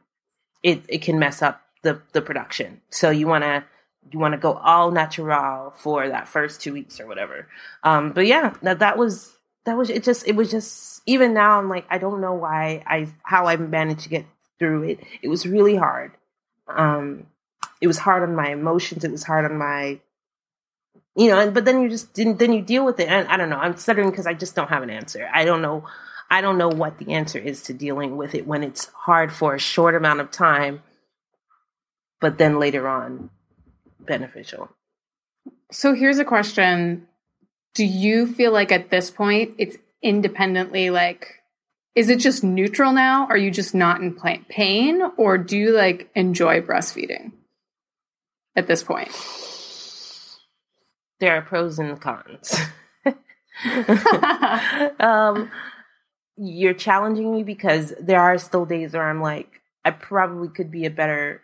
it 0.62 0.82
it 0.88 1.02
can 1.02 1.18
mess 1.18 1.42
up 1.42 1.62
the 1.82 2.00
the 2.12 2.22
production. 2.22 2.80
So 2.90 3.10
you 3.10 3.26
want 3.26 3.44
to 3.44 3.64
you 4.10 4.18
want 4.18 4.32
to 4.32 4.38
go 4.38 4.54
all 4.54 4.90
natural 4.90 5.72
for 5.76 6.08
that 6.08 6.28
first 6.28 6.60
two 6.60 6.72
weeks 6.72 7.00
or 7.00 7.06
whatever. 7.06 7.46
Um, 7.82 8.12
but 8.12 8.26
yeah, 8.26 8.54
that 8.62 8.78
that 8.80 8.98
was 8.98 9.36
that 9.64 9.76
was 9.76 9.90
it. 9.90 10.04
Just 10.04 10.26
it 10.26 10.36
was 10.36 10.50
just 10.50 11.02
even 11.06 11.34
now 11.34 11.58
I'm 11.58 11.68
like 11.68 11.86
I 11.90 11.98
don't 11.98 12.20
know 12.20 12.34
why 12.34 12.82
I 12.86 13.08
how 13.22 13.46
I 13.46 13.56
managed 13.56 14.00
to 14.02 14.08
get 14.08 14.26
through 14.58 14.84
it. 14.84 15.00
It 15.22 15.28
was 15.28 15.46
really 15.46 15.76
hard. 15.76 16.12
Um, 16.68 17.26
it 17.80 17.86
was 17.86 17.98
hard 17.98 18.22
on 18.22 18.34
my 18.34 18.50
emotions. 18.50 19.04
It 19.04 19.10
was 19.10 19.24
hard 19.24 19.44
on 19.44 19.58
my 19.58 20.00
you 21.18 21.28
know. 21.28 21.38
And, 21.40 21.52
but 21.52 21.64
then 21.64 21.82
you 21.82 21.88
just 21.88 22.14
didn't. 22.14 22.38
Then 22.38 22.52
you 22.52 22.62
deal 22.62 22.84
with 22.84 23.00
it. 23.00 23.08
And 23.08 23.28
I 23.28 23.36
don't 23.36 23.50
know. 23.50 23.58
I'm 23.58 23.76
stuttering 23.76 24.10
because 24.10 24.26
I 24.26 24.34
just 24.34 24.54
don't 24.54 24.68
have 24.68 24.82
an 24.82 24.90
answer. 24.90 25.28
I 25.32 25.44
don't 25.44 25.60
know. 25.60 25.84
I 26.30 26.40
don't 26.40 26.58
know 26.58 26.68
what 26.68 26.98
the 26.98 27.12
answer 27.12 27.38
is 27.38 27.62
to 27.62 27.72
dealing 27.72 28.16
with 28.16 28.34
it 28.34 28.46
when 28.46 28.62
it's 28.62 28.86
hard 28.86 29.32
for 29.32 29.54
a 29.54 29.58
short 29.58 29.94
amount 29.94 30.20
of 30.20 30.30
time, 30.30 30.82
but 32.20 32.38
then 32.38 32.58
later 32.58 32.86
on 32.86 33.30
beneficial. 34.00 34.70
So 35.72 35.94
here's 35.94 36.18
a 36.18 36.24
question. 36.24 37.06
Do 37.74 37.84
you 37.84 38.26
feel 38.26 38.52
like 38.52 38.72
at 38.72 38.90
this 38.90 39.10
point 39.10 39.54
it's 39.58 39.76
independently 40.02 40.90
like 40.90 41.34
is 41.94 42.10
it 42.10 42.20
just 42.20 42.44
neutral 42.44 42.92
now? 42.92 43.26
Are 43.26 43.36
you 43.36 43.50
just 43.50 43.74
not 43.74 44.00
in 44.00 44.14
pain 44.48 45.02
or 45.16 45.36
do 45.36 45.56
you 45.56 45.72
like 45.72 46.08
enjoy 46.14 46.60
breastfeeding 46.60 47.32
at 48.54 48.68
this 48.68 48.84
point? 48.84 49.10
There 51.18 51.36
are 51.36 51.42
pros 51.42 51.80
and 51.80 52.00
cons. 52.00 52.54
um, 55.00 55.50
you're 56.38 56.74
challenging 56.74 57.32
me 57.34 57.42
because 57.42 57.92
there 58.00 58.20
are 58.20 58.38
still 58.38 58.64
days 58.64 58.92
where 58.92 59.08
I'm 59.08 59.20
like, 59.20 59.60
I 59.84 59.90
probably 59.90 60.48
could 60.48 60.70
be 60.70 60.86
a 60.86 60.90
better 60.90 61.42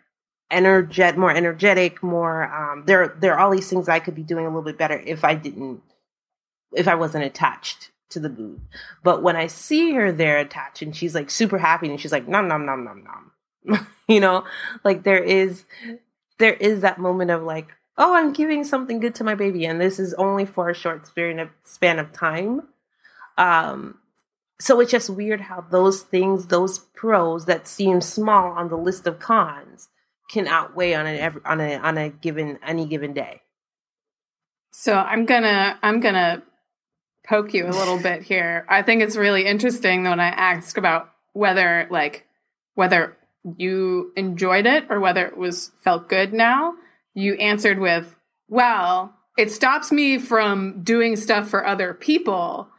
energet, 0.51 1.17
more 1.17 1.31
energetic, 1.31 2.01
more. 2.01 2.43
Um, 2.53 2.83
there, 2.85 3.15
there 3.19 3.33
are 3.33 3.39
all 3.39 3.51
these 3.51 3.69
things 3.69 3.89
I 3.89 3.99
could 3.99 4.15
be 4.15 4.23
doing 4.23 4.45
a 4.45 4.49
little 4.49 4.61
bit 4.61 4.77
better 4.77 4.99
if 4.99 5.23
I 5.23 5.35
didn't, 5.35 5.81
if 6.73 6.87
I 6.87 6.95
wasn't 6.95 7.25
attached 7.25 7.91
to 8.09 8.19
the 8.19 8.29
boob. 8.29 8.61
But 9.03 9.21
when 9.21 9.35
I 9.35 9.47
see 9.47 9.93
her 9.93 10.11
there 10.11 10.37
attached 10.37 10.81
and 10.81 10.95
she's 10.95 11.15
like 11.15 11.29
super 11.29 11.57
happy 11.57 11.89
and 11.89 11.99
she's 11.99 12.11
like 12.11 12.27
nom 12.27 12.47
nom 12.47 12.65
nom 12.65 12.85
nom 12.85 13.03
nom, 13.03 13.87
you 14.07 14.19
know, 14.19 14.45
like 14.83 15.03
there 15.03 15.23
is, 15.23 15.65
there 16.37 16.53
is 16.53 16.81
that 16.81 16.99
moment 16.99 17.31
of 17.31 17.43
like, 17.43 17.73
oh, 17.97 18.13
I'm 18.13 18.33
giving 18.33 18.63
something 18.63 18.99
good 18.99 19.15
to 19.15 19.23
my 19.23 19.35
baby, 19.35 19.65
and 19.65 19.79
this 19.79 19.99
is 19.99 20.13
only 20.15 20.45
for 20.45 20.69
a 20.69 20.75
short 20.75 21.07
span 21.07 21.39
of 21.39 21.49
span 21.63 21.97
of 21.97 22.11
time. 22.11 22.63
Um, 23.37 23.99
so 24.59 24.79
it's 24.79 24.91
just 24.91 25.09
weird 25.09 25.41
how 25.41 25.61
those 25.69 26.01
things, 26.01 26.47
those 26.47 26.79
pros 26.79 27.45
that 27.45 27.67
seem 27.67 28.01
small 28.01 28.51
on 28.51 28.69
the 28.69 28.77
list 28.77 29.05
of 29.05 29.19
cons, 29.19 29.89
can 30.29 30.47
outweigh 30.47 30.93
on 30.93 31.05
an 31.05 31.41
on 31.45 31.61
a 31.61 31.75
on 31.77 31.97
a 31.97 32.09
given 32.09 32.57
any 32.65 32.85
given 32.85 33.13
day. 33.13 33.41
So 34.71 34.93
I'm 34.93 35.25
gonna 35.25 35.77
I'm 35.83 35.99
gonna 35.99 36.41
poke 37.27 37.53
you 37.53 37.67
a 37.67 37.69
little 37.69 37.99
bit 37.99 38.23
here. 38.23 38.65
I 38.69 38.81
think 38.81 39.01
it's 39.01 39.15
really 39.15 39.45
interesting 39.45 40.03
when 40.03 40.19
I 40.19 40.27
ask 40.27 40.77
about 40.77 41.09
whether 41.33 41.87
like 41.91 42.25
whether 42.75 43.17
you 43.57 44.11
enjoyed 44.15 44.65
it 44.65 44.85
or 44.89 44.99
whether 44.99 45.25
it 45.25 45.37
was 45.37 45.71
felt 45.83 46.09
good 46.09 46.33
now. 46.33 46.73
You 47.13 47.35
answered 47.35 47.79
with, 47.79 48.15
"Well, 48.47 49.13
it 49.37 49.51
stops 49.51 49.91
me 49.91 50.17
from 50.17 50.81
doing 50.83 51.17
stuff 51.17 51.49
for 51.49 51.65
other 51.65 51.93
people." 51.93 52.69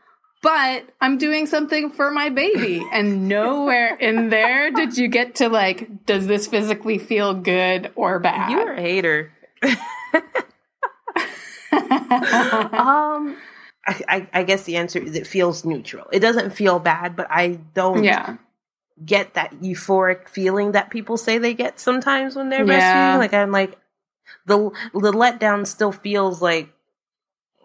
But 0.47 0.85
I'm 1.01 1.19
doing 1.19 1.47
something 1.47 1.91
for 1.91 2.13
my 2.13 2.29
baby. 2.29 2.81
And 2.93 3.27
nowhere 3.27 3.97
in 3.97 4.29
there 4.29 4.71
did 4.71 4.97
you 4.97 5.09
get 5.09 5.35
to 5.37 5.49
like, 5.49 6.07
does 6.07 6.29
this 6.29 6.47
physically 6.47 6.99
feel 6.99 7.35
good 7.35 7.91
or 7.97 8.21
bad? 8.21 8.53
You're 8.53 8.75
a 8.75 8.81
hater. 8.81 9.33
um, 11.73 13.37
I, 13.85 14.01
I, 14.09 14.29
I 14.33 14.43
guess 14.45 14.63
the 14.63 14.77
answer 14.77 15.01
is 15.01 15.17
it 15.17 15.27
feels 15.27 15.65
neutral. 15.65 16.07
It 16.13 16.21
doesn't 16.21 16.51
feel 16.51 16.79
bad, 16.79 17.17
but 17.17 17.27
I 17.29 17.59
don't 17.75 18.05
yeah. 18.05 18.37
get 19.05 19.35
that 19.35 19.53
euphoric 19.61 20.29
feeling 20.29 20.71
that 20.73 20.91
people 20.91 21.17
say 21.17 21.39
they 21.39 21.55
get 21.55 21.81
sometimes 21.81 22.37
when 22.37 22.51
they're 22.51 22.65
Yeah. 22.65 23.17
breastfeeding. 23.17 23.19
Like 23.19 23.35
I'm 23.35 23.51
like 23.51 23.77
the 24.47 24.71
the 24.93 25.11
letdown 25.11 25.67
still 25.67 25.91
feels 25.91 26.41
like 26.41 26.69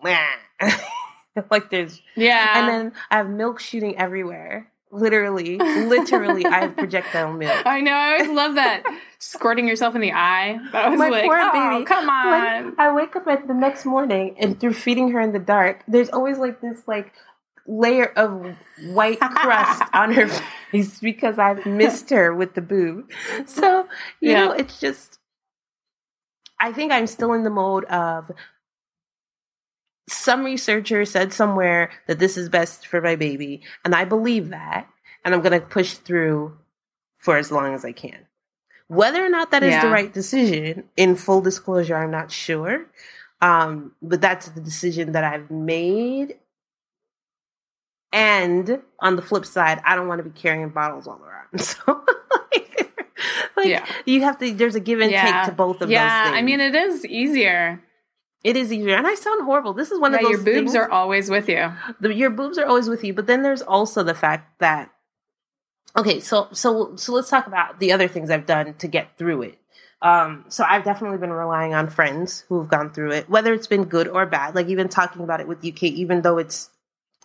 like 1.52 1.70
there's 1.70 2.02
Yeah. 2.16 2.60
and 2.60 2.68
then 2.70 2.92
I 3.10 3.18
have 3.18 3.30
milk 3.30 3.60
shooting 3.60 3.98
everywhere. 3.98 4.68
Literally, 4.94 5.58
literally, 5.58 6.46
I 6.46 6.60
have 6.64 6.76
projectile 6.76 7.32
milk. 7.32 7.66
I 7.66 7.80
know. 7.80 7.94
I 7.94 8.14
always 8.16 8.30
love 8.30 8.56
that. 8.56 8.84
Squirting 9.20 9.66
yourself 9.66 9.96
in 9.96 10.02
the 10.02 10.12
eye. 10.12 10.60
I 10.74 10.90
was 10.90 11.00
My 11.00 11.08
like, 11.08 11.24
poor 11.24 11.40
oh, 11.40 11.52
baby. 11.74 11.86
come 11.86 12.10
on. 12.10 12.66
Like, 12.66 12.74
I 12.80 12.94
wake 12.94 13.16
up 13.16 13.26
at 13.28 13.48
the 13.48 13.54
next 13.54 13.86
morning 13.86 14.36
and 14.38 14.60
through 14.60 14.74
feeding 14.74 15.10
her 15.12 15.22
in 15.22 15.32
the 15.32 15.40
dark, 15.40 15.84
there's 15.88 16.10
always 16.10 16.40
like 16.40 16.60
this 16.60 16.82
like 16.90 17.14
layer 17.66 18.08
of 18.18 18.58
white 18.88 19.22
crust 19.22 19.82
on 19.94 20.12
her 20.12 20.28
face 20.72 21.00
because 21.00 21.40
I've 21.40 21.66
missed 21.66 22.10
her 22.10 22.36
with 22.36 22.54
the 22.56 22.62
boob. 22.62 23.10
So, 23.46 23.88
you 24.20 24.32
Yeah. 24.32 24.46
know, 24.48 24.52
it's 24.52 24.78
just 24.78 25.20
I 26.60 26.74
think 26.74 26.92
I'm 26.92 27.08
still 27.08 27.32
in 27.32 27.44
the 27.46 27.50
mode 27.50 27.86
of 27.86 28.30
some 30.08 30.44
researcher 30.44 31.06
said 31.06 31.32
somewhere 31.34 31.92
that 32.08 32.20
this 32.20 32.38
is 32.38 32.50
best 32.50 32.88
for 32.88 33.02
my 33.02 33.16
baby, 33.16 33.62
and 33.86 33.94
I 33.96 34.06
believe 34.06 34.50
that, 34.50 34.88
and 35.24 35.34
I'm 35.34 35.42
going 35.42 35.60
to 35.60 35.66
push 35.66 35.94
through 35.94 36.58
for 37.18 37.38
as 37.38 37.52
long 37.52 37.74
as 37.74 37.86
I 37.86 37.92
can. 37.92 38.28
Whether 38.88 39.24
or 39.26 39.30
not 39.30 39.52
that 39.52 39.64
is 39.64 39.82
the 39.82 39.90
right 39.90 40.12
decision, 40.14 40.84
in 40.98 41.16
full 41.16 41.40
disclosure, 41.42 41.96
I'm 41.96 42.12
not 42.12 42.30
sure. 42.32 42.88
Um, 43.40 43.94
but 44.02 44.20
that's 44.22 44.50
the 44.50 44.60
decision 44.62 45.14
that 45.14 45.24
I've 45.24 45.50
made. 45.50 46.36
And 48.12 48.82
on 49.00 49.16
the 49.16 49.22
flip 49.22 49.46
side, 49.46 49.82
I 49.86 49.96
don't 49.96 50.08
want 50.08 50.20
to 50.20 50.30
be 50.30 50.38
carrying 50.38 50.70
bottles 50.70 51.08
all 51.08 51.22
around. 51.24 51.48
So 51.62 52.04
like, 52.54 52.92
like 53.56 53.68
Yeah. 53.68 53.86
you 54.06 54.22
have 54.24 54.38
to 54.40 54.52
there's 54.54 54.76
a 54.76 54.80
give 54.80 55.00
and 55.00 55.12
Yeah. 55.12 55.44
take 55.44 55.50
to 55.52 55.56
both 55.56 55.82
of 55.82 55.90
yeah, 55.90 56.24
those 56.26 56.32
things. 56.32 56.40
I 56.40 56.42
mean, 56.44 56.60
it 56.60 56.76
is 56.76 57.06
easier. 57.06 57.82
It 58.44 58.56
is 58.58 58.72
easier. 58.74 58.96
And 58.96 59.06
I 59.08 59.16
sound 59.16 59.44
horrible. 59.46 59.74
This 59.74 59.92
is 59.92 60.00
one 60.00 60.12
Yeah, 60.14 60.18
of 60.20 60.24
those 60.24 60.32
your 60.32 60.40
boobs 60.44 60.56
things- 60.56 60.76
are 60.76 60.90
always 60.90 61.30
with 61.30 61.48
you. 61.50 61.72
the, 62.00 62.14
your 62.14 62.30
boobs 62.30 62.58
are 62.58 62.66
always 62.66 62.90
with 62.90 63.04
you 63.04 63.14
but 63.14 63.28
then 63.28 63.42
there's 63.44 63.62
also 63.62 64.02
the 64.04 64.16
fact 64.16 64.60
that 64.60 64.92
okay 65.96 66.20
so 66.20 66.48
so 66.54 66.96
so 66.96 67.12
let's 67.14 67.30
talk 67.30 67.48
about 67.48 67.80
the 67.80 67.92
other 67.92 68.08
things 68.08 68.30
i've 68.30 68.46
done 68.46 68.74
to 68.76 68.88
get 68.88 69.18
through 69.18 69.42
it 69.42 69.58
um 70.02 70.46
so 70.48 70.64
i've 70.68 70.86
definitely 70.86 71.18
been 71.18 71.34
relying 71.34 71.74
on 71.74 71.86
friends 71.90 72.46
who've 72.48 72.70
gone 72.70 72.90
through 72.94 73.12
it 73.12 73.30
whether 73.30 73.52
it's 73.54 73.68
been 73.68 73.84
good 73.84 74.08
or 74.08 74.26
bad 74.26 74.56
like 74.56 74.68
even 74.70 74.88
talking 74.88 75.22
about 75.22 75.42
it 75.42 75.48
with 75.50 75.58
uk 75.66 75.84
even 75.84 76.22
though 76.22 76.38
it's 76.38 76.70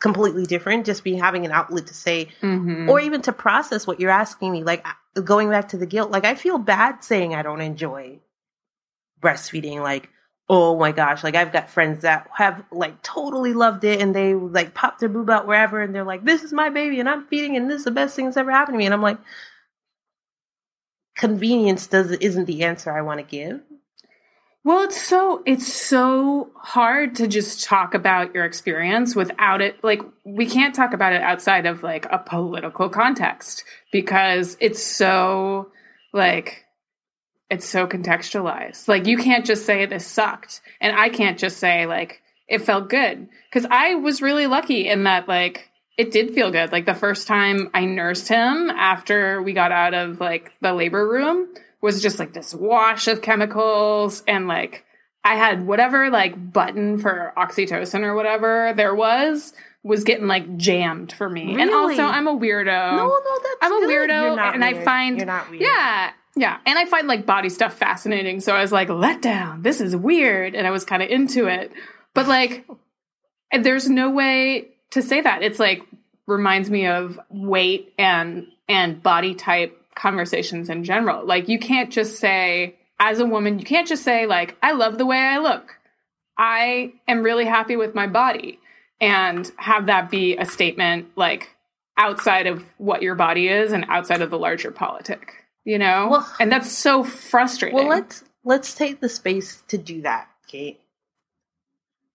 completely 0.00 0.44
different 0.44 0.84
just 0.84 1.04
be 1.04 1.14
having 1.14 1.44
an 1.46 1.52
outlet 1.52 1.86
to 1.86 1.94
say 1.94 2.26
Mhm. 2.42 2.88
or 2.88 2.98
even 2.98 3.22
to 3.22 3.32
process 3.32 3.86
what 3.86 4.00
you're 4.00 4.10
asking 4.10 4.50
me 4.50 4.64
like 4.64 4.84
going 5.22 5.48
back 5.48 5.68
to 5.68 5.76
the 5.76 5.86
guilt 5.86 6.10
like 6.10 6.24
i 6.24 6.34
feel 6.34 6.58
bad 6.58 7.04
saying 7.04 7.34
i 7.36 7.42
don't 7.42 7.60
enjoy 7.60 8.18
breastfeeding 9.22 9.80
like 9.80 10.08
oh 10.48 10.78
my 10.78 10.92
gosh 10.92 11.24
like 11.24 11.34
i've 11.34 11.52
got 11.52 11.68
friends 11.68 12.02
that 12.02 12.28
have 12.34 12.62
like 12.70 13.02
totally 13.02 13.52
loved 13.52 13.82
it 13.84 14.00
and 14.00 14.14
they 14.14 14.34
like 14.34 14.74
pop 14.74 14.98
their 14.98 15.08
boob 15.08 15.28
out 15.28 15.46
wherever 15.46 15.80
and 15.80 15.94
they're 15.94 16.04
like 16.04 16.24
this 16.24 16.42
is 16.42 16.52
my 16.52 16.68
baby 16.68 17.00
and 17.00 17.08
i'm 17.08 17.26
feeding 17.26 17.56
and 17.56 17.68
this 17.68 17.78
is 17.78 17.84
the 17.84 17.90
best 17.90 18.14
thing 18.14 18.26
that's 18.26 18.36
ever 18.36 18.50
happened 18.50 18.74
to 18.74 18.78
me. 18.78 18.84
And 18.84 18.94
i'm 18.94 19.02
like 19.02 19.18
convenience 21.16 21.86
does 21.86 22.10
isn't 22.12 22.44
the 22.44 22.62
answer 22.62 22.92
i 22.92 23.02
want 23.02 23.18
to 23.18 23.24
give. 23.24 23.60
Well, 24.66 24.82
it's 24.82 25.00
so 25.00 25.44
it's 25.46 25.72
so 25.72 26.50
hard 26.56 27.14
to 27.16 27.28
just 27.28 27.62
talk 27.62 27.94
about 27.94 28.34
your 28.34 28.44
experience 28.44 29.14
without 29.14 29.62
it 29.62 29.76
like 29.84 30.02
we 30.24 30.44
can't 30.44 30.74
talk 30.74 30.92
about 30.92 31.12
it 31.12 31.22
outside 31.22 31.66
of 31.66 31.84
like 31.84 32.04
a 32.10 32.18
political 32.18 32.88
context 32.88 33.62
because 33.92 34.56
it's 34.58 34.82
so 34.82 35.70
like 36.12 36.65
it's 37.50 37.66
so 37.68 37.86
contextualized. 37.86 38.88
Like 38.88 39.06
you 39.06 39.16
can't 39.18 39.46
just 39.46 39.64
say 39.66 39.86
this 39.86 40.06
sucked 40.06 40.60
and 40.80 40.96
I 40.98 41.08
can't 41.08 41.38
just 41.38 41.58
say 41.58 41.86
like 41.86 42.22
it 42.48 42.62
felt 42.62 42.88
good 42.88 43.28
cuz 43.52 43.66
I 43.70 43.94
was 43.96 44.22
really 44.22 44.46
lucky 44.46 44.88
in 44.88 45.04
that 45.04 45.28
like 45.28 45.70
it 45.96 46.10
did 46.10 46.34
feel 46.34 46.50
good. 46.50 46.72
Like 46.72 46.84
the 46.86 46.94
first 46.94 47.26
time 47.26 47.70
I 47.72 47.84
nursed 47.86 48.28
him 48.28 48.68
after 48.70 49.40
we 49.42 49.52
got 49.54 49.72
out 49.72 49.94
of 49.94 50.20
like 50.20 50.52
the 50.60 50.72
labor 50.74 51.08
room 51.08 51.48
was 51.80 52.02
just 52.02 52.18
like 52.18 52.32
this 52.34 52.54
wash 52.54 53.08
of 53.08 53.22
chemicals 53.22 54.22
and 54.26 54.46
like 54.48 54.84
I 55.24 55.34
had 55.36 55.66
whatever 55.66 56.10
like 56.10 56.52
button 56.52 56.98
for 56.98 57.32
oxytocin 57.36 58.02
or 58.02 58.14
whatever 58.14 58.72
there 58.76 58.94
was 58.94 59.52
was 59.82 60.02
getting 60.04 60.26
like 60.26 60.56
jammed 60.56 61.12
for 61.12 61.30
me. 61.30 61.60
And 61.60 61.70
also 61.70 62.02
I'm 62.02 62.26
a 62.26 62.36
weirdo. 62.36 62.96
no 62.96 63.06
no 63.06 63.38
that's 63.42 63.56
I'm 63.62 63.72
a 63.72 63.86
good. 63.86 64.10
weirdo, 64.10 64.54
and 64.54 64.64
I 64.64 64.84
find- 64.84 65.16
you're 65.16 65.26
not 65.26 65.48
weird 65.48 65.62
Yeah. 65.62 66.10
Yeah. 66.36 66.58
And 66.66 66.78
I 66.78 66.84
find 66.84 67.08
like 67.08 67.24
body 67.24 67.48
stuff 67.48 67.74
fascinating. 67.74 68.40
So 68.40 68.54
I 68.54 68.60
was 68.60 68.70
like, 68.70 68.88
let 68.88 69.22
down. 69.22 69.62
This 69.62 69.80
is 69.80 69.96
weird. 69.96 70.54
And 70.54 70.66
I 70.66 70.70
was 70.70 70.84
kind 70.84 71.02
of 71.02 71.08
into 71.08 71.46
it. 71.46 71.72
But 72.14 72.28
like, 72.28 72.66
there's 73.52 73.88
no 73.88 74.10
way 74.10 74.68
to 74.90 75.02
say 75.02 75.20
that. 75.20 75.42
It's 75.42 75.58
like 75.58 75.82
reminds 76.26 76.70
me 76.70 76.86
of 76.86 77.18
weight 77.30 77.92
and 77.98 78.46
and 78.68 79.02
body 79.02 79.34
type 79.34 79.80
conversations 79.94 80.68
in 80.68 80.84
general. 80.84 81.24
Like 81.24 81.48
you 81.48 81.58
can't 81.58 81.90
just 81.90 82.18
say 82.18 82.76
as 82.98 83.20
a 83.20 83.26
woman, 83.26 83.58
you 83.58 83.64
can't 83.64 83.88
just 83.88 84.02
say 84.02 84.26
like 84.26 84.56
I 84.62 84.72
love 84.72 84.98
the 84.98 85.06
way 85.06 85.18
I 85.18 85.38
look. 85.38 85.78
I 86.38 86.92
am 87.08 87.22
really 87.22 87.46
happy 87.46 87.76
with 87.76 87.94
my 87.94 88.06
body 88.06 88.58
and 89.00 89.50
have 89.56 89.86
that 89.86 90.10
be 90.10 90.36
a 90.36 90.44
statement 90.44 91.08
like 91.16 91.54
outside 91.96 92.46
of 92.46 92.64
what 92.76 93.02
your 93.02 93.14
body 93.14 93.48
is 93.48 93.72
and 93.72 93.86
outside 93.88 94.20
of 94.20 94.30
the 94.30 94.38
larger 94.38 94.70
politic, 94.70 95.32
you 95.66 95.78
know? 95.78 96.08
Well- 96.10 96.34
and 96.40 96.50
that's 96.50 96.72
so 96.72 97.04
frustrating. 97.04 97.76
Well, 97.76 97.88
let's 97.88 98.24
let's 98.44 98.74
take 98.74 99.00
the 99.00 99.08
space 99.10 99.62
to 99.68 99.76
do 99.76 100.00
that, 100.02 100.28
Kate. 100.46 100.80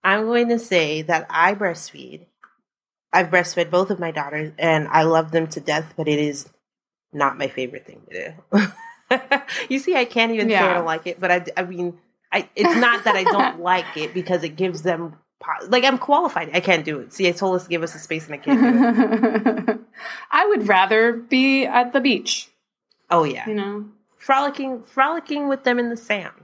I'm 0.04 0.26
going 0.26 0.50
to 0.50 0.58
say 0.58 1.04
that 1.04 1.28
I 1.30 1.54
breastfeed. 1.54 2.26
I've 3.14 3.28
breastfed 3.28 3.70
both 3.70 3.92
of 3.92 4.00
my 4.00 4.10
daughters, 4.10 4.54
and 4.58 4.88
I 4.88 5.04
love 5.04 5.30
them 5.32 5.46
to 5.48 5.60
death. 5.60 5.94
But 5.96 6.08
it 6.08 6.18
is 6.18 6.50
not 7.14 7.38
my 7.38 7.48
favorite 7.50 7.86
thing 7.86 8.02
to 8.10 8.34
do. 8.52 8.68
you 9.70 9.78
see, 9.80 9.96
I 9.96 10.06
can't 10.06 10.32
even 10.32 10.48
say 10.50 10.56
I 10.56 10.62
Yeah. 10.68 10.74
don't 10.76 10.86
like 10.86 11.06
it, 11.06 11.20
but 11.20 11.30
I, 11.32 11.46
I 11.58 11.64
mean, 11.66 12.00
I. 12.32 12.50
It's 12.56 12.76
not 12.80 13.04
that 13.04 13.16
I 13.16 13.24
don't 13.26 13.60
like 13.72 13.98
it 13.98 14.14
because 14.14 14.44
it 14.44 14.56
gives 14.56 14.82
them 14.82 15.18
like 15.68 15.84
I'm 15.84 15.98
qualified. 15.98 16.52
I 16.54 16.60
can't 16.62 16.86
do 16.86 17.00
it. 17.00 17.14
See, 17.14 17.28
I 17.28 17.32
told 17.32 17.56
us 17.56 17.64
to 17.64 17.70
give 17.70 17.84
us 17.84 17.94
a 17.96 18.00
space, 18.00 18.26
and 18.26 18.34
I 18.36 18.38
can't 18.38 18.62
do 18.62 19.72
it. 19.74 19.80
I 20.32 20.46
would 20.48 20.68
rather 20.68 21.14
be 21.14 21.66
at 21.66 21.94
the 21.94 22.00
beach, 22.00 22.50
Oh 23.12 23.24
yeah, 23.24 23.48
you 23.48 23.54
know? 23.54 23.86
frolicking, 24.22 24.84
frolicking 24.84 25.50
with 25.50 25.64
them 25.64 25.80
in 25.80 25.90
the 25.90 25.98
sand. 25.98 26.36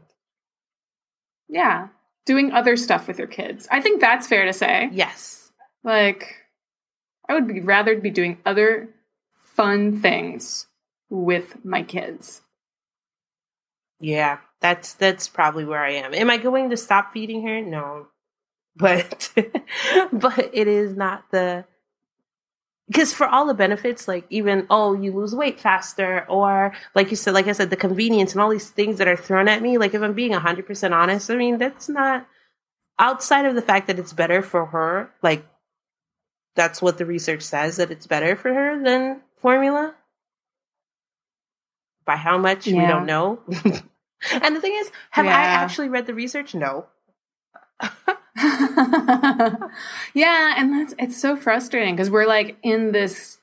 Yeah. 1.48 1.90
Doing 2.26 2.52
other 2.52 2.76
stuff 2.76 3.08
with 3.08 3.20
your 3.20 3.28
kids. 3.28 3.68
I 3.72 3.82
think 3.82 4.02
that's 4.02 4.28
fair 4.28 4.46
to 4.46 4.54
say. 4.54 4.90
Yes. 4.92 5.52
Like, 5.84 6.36
I 7.30 7.34
would 7.34 7.48
be 7.48 7.62
rather 7.62 7.96
be 7.96 8.10
doing 8.10 8.40
other 8.46 8.90
fun 9.36 10.02
things 10.02 10.68
with 11.10 11.64
my 11.64 11.84
kids. 11.84 12.42
Yeah, 14.00 14.40
that's 14.60 14.94
that's 14.94 15.28
probably 15.28 15.66
where 15.66 15.84
I 15.84 15.94
am. 15.94 16.14
Am 16.14 16.30
I 16.30 16.38
going 16.38 16.70
to 16.70 16.78
stop 16.78 17.14
feeding 17.14 17.48
her? 17.48 17.62
No. 17.62 18.08
But 18.76 19.32
but 20.12 20.50
it 20.54 20.68
is 20.68 20.96
not 20.96 21.32
the 21.32 21.66
because 22.88 23.14
for 23.14 23.28
all 23.28 23.46
the 23.46 23.54
benefits, 23.54 24.08
like 24.08 24.26
even 24.30 24.66
oh, 24.70 24.94
you 24.94 25.12
lose 25.12 25.36
weight 25.36 25.60
faster, 25.60 26.26
or 26.30 26.74
like 26.96 27.10
you 27.10 27.16
said, 27.18 27.34
like 27.34 27.48
I 27.48 27.52
said, 27.52 27.70
the 27.70 27.76
convenience 27.76 28.32
and 28.32 28.42
all 28.42 28.50
these 28.50 28.70
things 28.70 28.98
that 28.98 29.08
are 29.08 29.18
thrown 29.18 29.48
at 29.48 29.62
me. 29.62 29.78
Like 29.78 29.94
if 29.94 30.02
I'm 30.02 30.14
being 30.14 30.32
hundred 30.32 30.66
percent 30.66 30.94
honest, 30.94 31.30
I 31.30 31.36
mean 31.36 31.58
that's 31.58 31.90
not 31.90 32.28
outside 32.98 33.46
of 33.46 33.56
the 33.56 33.62
fact 33.62 33.88
that 33.88 34.00
it's 34.00 34.14
better 34.14 34.42
for 34.42 34.68
her. 34.68 35.12
Like 35.22 35.46
that's 36.56 36.82
what 36.82 36.98
the 36.98 37.06
research 37.06 37.44
says 37.44 37.78
that 37.78 37.92
it's 37.92 38.08
better 38.08 38.36
for 38.36 38.54
her 38.54 38.82
than 38.82 39.22
formula. 39.38 39.94
By 42.06 42.16
how 42.16 42.38
much 42.38 42.66
we 42.66 42.74
don't 42.74 43.06
know. 43.06 43.40
and 44.32 44.56
the 44.56 44.62
thing 44.62 44.74
is, 44.78 44.90
have 45.12 45.26
I 45.26 45.32
actually 45.32 45.90
read 45.90 46.08
the 46.08 46.14
research? 46.14 46.56
No. 46.56 46.86
yeah, 50.14 50.54
and 50.58 50.72
that's 50.74 50.94
it's 51.00 51.18
so 51.18 51.36
frustrating 51.36 51.96
because 51.96 52.10
we're 52.10 52.28
like 52.28 52.58
in 52.62 52.92
this 52.92 53.38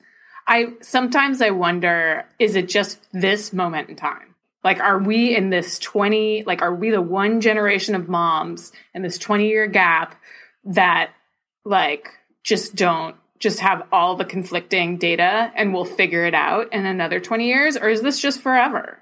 I 0.47 0.73
sometimes 0.81 1.41
I 1.41 1.49
wonder 1.49 2.25
is 2.39 2.55
it 2.55 2.69
just 2.69 2.99
this 3.11 3.51
moment 3.51 3.89
in 3.89 3.95
time? 3.95 4.35
Like 4.63 4.79
are 4.79 4.99
we 4.99 5.35
in 5.35 5.49
this 5.49 5.79
20 5.79 6.43
like 6.45 6.61
are 6.61 6.73
we 6.73 6.91
the 6.91 7.01
one 7.01 7.41
generation 7.41 7.95
of 7.95 8.07
moms 8.07 8.71
in 8.93 9.01
this 9.01 9.17
20 9.17 9.47
year 9.47 9.67
gap 9.67 10.15
that 10.65 11.11
like 11.63 12.09
just 12.43 12.75
don't 12.75 13.15
just 13.39 13.59
have 13.59 13.85
all 13.91 14.15
the 14.15 14.25
conflicting 14.25 14.97
data 14.97 15.51
and 15.55 15.73
we'll 15.73 15.85
figure 15.85 16.25
it 16.25 16.33
out 16.33 16.71
in 16.71 16.85
another 16.85 17.19
20 17.19 17.47
years 17.47 17.75
or 17.75 17.89
is 17.89 18.01
this 18.01 18.19
just 18.19 18.41
forever? 18.41 18.99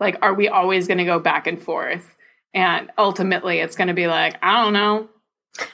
Like 0.00 0.16
are 0.22 0.34
we 0.34 0.48
always 0.48 0.86
going 0.86 0.98
to 0.98 1.04
go 1.04 1.18
back 1.18 1.46
and 1.46 1.60
forth? 1.60 2.16
And 2.54 2.90
ultimately 2.96 3.58
it's 3.58 3.76
going 3.76 3.88
to 3.88 3.94
be 3.94 4.06
like, 4.06 4.36
I 4.42 4.62
don't 4.62 4.72
know. 4.72 5.08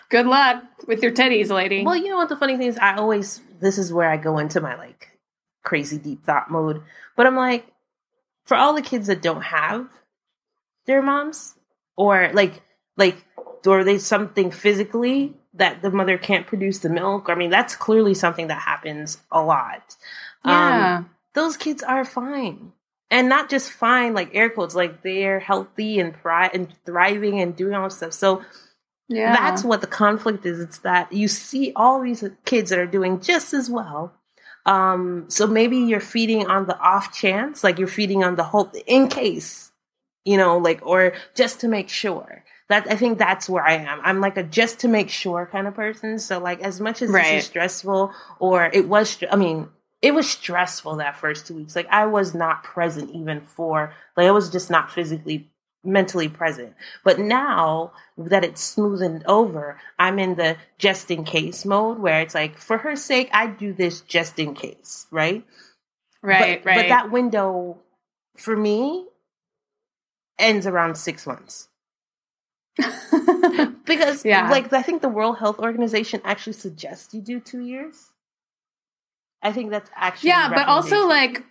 Good 0.08 0.26
luck 0.26 0.62
with 0.86 1.02
your 1.02 1.12
titties, 1.12 1.50
lady. 1.50 1.84
Well, 1.84 1.96
you 1.96 2.08
know 2.08 2.16
what 2.16 2.28
the 2.28 2.36
funny 2.36 2.56
thing 2.56 2.68
is, 2.68 2.78
I 2.78 2.96
always 2.96 3.40
this 3.60 3.78
is 3.78 3.92
where 3.92 4.10
I 4.10 4.16
go 4.16 4.38
into 4.38 4.60
my 4.60 4.76
like 4.76 5.18
crazy 5.62 5.98
deep 5.98 6.24
thought 6.24 6.50
mode. 6.50 6.82
But 7.16 7.26
I'm 7.26 7.36
like, 7.36 7.66
for 8.44 8.56
all 8.56 8.74
the 8.74 8.82
kids 8.82 9.06
that 9.06 9.22
don't 9.22 9.42
have 9.42 9.88
their 10.86 11.02
moms, 11.02 11.54
or 11.96 12.30
like 12.32 12.62
like 12.96 13.24
or 13.66 13.84
they 13.84 13.98
something 13.98 14.50
physically 14.50 15.34
that 15.54 15.82
the 15.82 15.90
mother 15.90 16.18
can't 16.18 16.46
produce 16.46 16.78
the 16.78 16.88
milk. 16.88 17.26
I 17.28 17.34
mean, 17.34 17.50
that's 17.50 17.76
clearly 17.76 18.14
something 18.14 18.48
that 18.48 18.60
happens 18.60 19.18
a 19.30 19.42
lot. 19.42 19.96
yeah. 20.44 20.98
Um, 20.98 21.10
those 21.34 21.56
kids 21.56 21.82
are 21.82 22.04
fine. 22.04 22.72
And 23.10 23.28
not 23.28 23.50
just 23.50 23.70
fine, 23.70 24.14
like 24.14 24.30
air 24.34 24.48
quotes, 24.48 24.74
like 24.74 25.02
they're 25.02 25.38
healthy 25.38 25.98
and, 26.00 26.16
thri- 26.16 26.50
and 26.54 26.74
thriving 26.86 27.40
and 27.40 27.54
doing 27.54 27.74
all 27.74 27.84
this 27.84 27.98
stuff. 27.98 28.14
So 28.14 28.42
yeah. 29.12 29.32
that's 29.32 29.62
what 29.64 29.80
the 29.80 29.86
conflict 29.86 30.46
is. 30.46 30.60
It's 30.60 30.78
that 30.78 31.12
you 31.12 31.28
see 31.28 31.72
all 31.76 32.00
these 32.00 32.24
kids 32.44 32.70
that 32.70 32.78
are 32.78 32.86
doing 32.86 33.20
just 33.20 33.54
as 33.54 33.70
well. 33.70 34.12
Um, 34.64 35.24
so 35.28 35.46
maybe 35.46 35.78
you're 35.78 36.00
feeding 36.00 36.46
on 36.46 36.66
the 36.66 36.78
off 36.78 37.12
chance, 37.12 37.64
like 37.64 37.78
you're 37.78 37.88
feeding 37.88 38.22
on 38.22 38.36
the 38.36 38.44
hope 38.44 38.74
in 38.86 39.08
case, 39.08 39.72
you 40.24 40.36
know, 40.36 40.58
like, 40.58 40.80
or 40.82 41.14
just 41.34 41.60
to 41.60 41.68
make 41.68 41.88
sure. 41.88 42.44
That 42.68 42.90
I 42.90 42.96
think 42.96 43.18
that's 43.18 43.50
where 43.50 43.64
I 43.64 43.74
am. 43.74 44.00
I'm 44.02 44.20
like 44.20 44.36
a 44.36 44.42
just 44.42 44.80
to 44.80 44.88
make 44.88 45.10
sure 45.10 45.48
kind 45.50 45.66
of 45.66 45.74
person. 45.74 46.18
So 46.18 46.38
like 46.38 46.60
as 46.60 46.80
much 46.80 47.02
as 47.02 47.12
this 47.12 47.26
is 47.26 47.44
stressful 47.44 48.12
or 48.38 48.70
it 48.72 48.88
was, 48.88 49.18
I 49.30 49.36
mean, 49.36 49.68
it 50.00 50.14
was 50.14 50.30
stressful 50.30 50.96
that 50.96 51.16
first 51.16 51.46
two 51.46 51.54
weeks. 51.54 51.76
Like 51.76 51.88
I 51.90 52.06
was 52.06 52.34
not 52.34 52.64
present 52.64 53.10
even 53.10 53.40
for, 53.40 53.92
like 54.16 54.26
I 54.26 54.30
was 54.30 54.48
just 54.48 54.70
not 54.70 54.90
physically 54.90 55.50
mentally 55.84 56.28
present. 56.28 56.74
But 57.04 57.18
now 57.18 57.92
that 58.16 58.44
it's 58.44 58.74
smoothened 58.74 59.22
over, 59.26 59.78
I'm 59.98 60.18
in 60.18 60.36
the 60.36 60.56
just 60.78 61.10
in 61.10 61.24
case 61.24 61.64
mode 61.64 61.98
where 61.98 62.20
it's 62.20 62.34
like, 62.34 62.58
for 62.58 62.78
her 62.78 62.96
sake, 62.96 63.28
I 63.32 63.46
do 63.46 63.72
this 63.72 64.00
just 64.02 64.38
in 64.38 64.54
case, 64.54 65.06
right? 65.10 65.44
Right, 66.22 66.62
but, 66.62 66.68
right. 66.68 66.76
But 66.76 66.88
that 66.88 67.10
window 67.10 67.78
for 68.36 68.56
me 68.56 69.06
ends 70.38 70.66
around 70.66 70.96
six 70.96 71.26
months. 71.26 71.68
because 73.84 74.24
Yeah. 74.24 74.50
like 74.50 74.72
I 74.72 74.82
think 74.82 75.02
the 75.02 75.08
World 75.08 75.38
Health 75.38 75.58
Organization 75.58 76.20
actually 76.24 76.54
suggests 76.54 77.12
you 77.12 77.20
do 77.20 77.40
two 77.40 77.60
years. 77.60 78.10
I 79.42 79.52
think 79.52 79.70
that's 79.70 79.90
actually 79.94 80.30
yeah, 80.30 80.48
but 80.48 80.68
also 80.68 81.06
like 81.06 81.44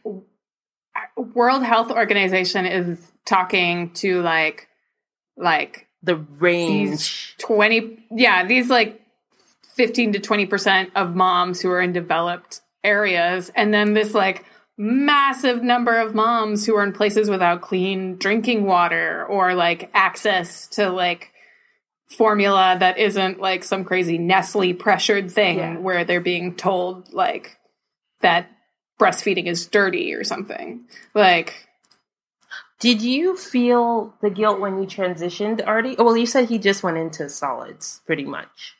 World 1.17 1.63
Health 1.63 1.91
Organization 1.91 2.65
is 2.65 3.10
talking 3.25 3.91
to 3.95 4.21
like 4.21 4.67
like 5.37 5.87
the 6.03 6.15
range. 6.15 7.35
20 7.39 8.05
yeah, 8.11 8.45
these 8.45 8.69
like 8.69 9.01
15 9.75 10.13
to 10.13 10.19
20% 10.19 10.91
of 10.95 11.15
moms 11.15 11.61
who 11.61 11.69
are 11.71 11.81
in 11.81 11.93
developed 11.93 12.61
areas 12.83 13.51
and 13.55 13.73
then 13.73 13.93
this 13.93 14.13
like 14.13 14.43
massive 14.77 15.61
number 15.63 15.97
of 15.99 16.15
moms 16.15 16.65
who 16.65 16.75
are 16.75 16.83
in 16.83 16.91
places 16.93 17.29
without 17.29 17.61
clean 17.61 18.15
drinking 18.17 18.65
water 18.65 19.25
or 19.27 19.53
like 19.53 19.89
access 19.93 20.67
to 20.67 20.89
like 20.89 21.31
formula 22.09 22.75
that 22.79 22.97
isn't 22.97 23.39
like 23.39 23.63
some 23.63 23.83
crazy 23.85 24.17
Nestle 24.17 24.73
pressured 24.73 25.31
thing 25.31 25.57
Yeah. 25.57 25.77
where 25.77 26.03
they're 26.03 26.19
being 26.19 26.55
told 26.55 27.13
like 27.13 27.57
that 28.21 28.49
breastfeeding 28.99 29.45
is 29.47 29.65
dirty 29.67 30.13
or 30.13 30.23
something. 30.23 30.85
Like 31.13 31.67
Did 32.81 33.03
you 33.03 33.37
feel 33.37 34.13
the 34.21 34.31
guilt 34.31 34.59
when 34.59 34.81
you 34.81 34.87
transitioned, 34.87 35.65
Artie? 35.65 35.95
Oh, 35.99 36.03
well, 36.03 36.17
you 36.17 36.25
said 36.25 36.49
he 36.49 36.57
just 36.57 36.81
went 36.81 36.97
into 36.97 37.29
solids, 37.29 38.01
pretty 38.07 38.25
much. 38.25 38.75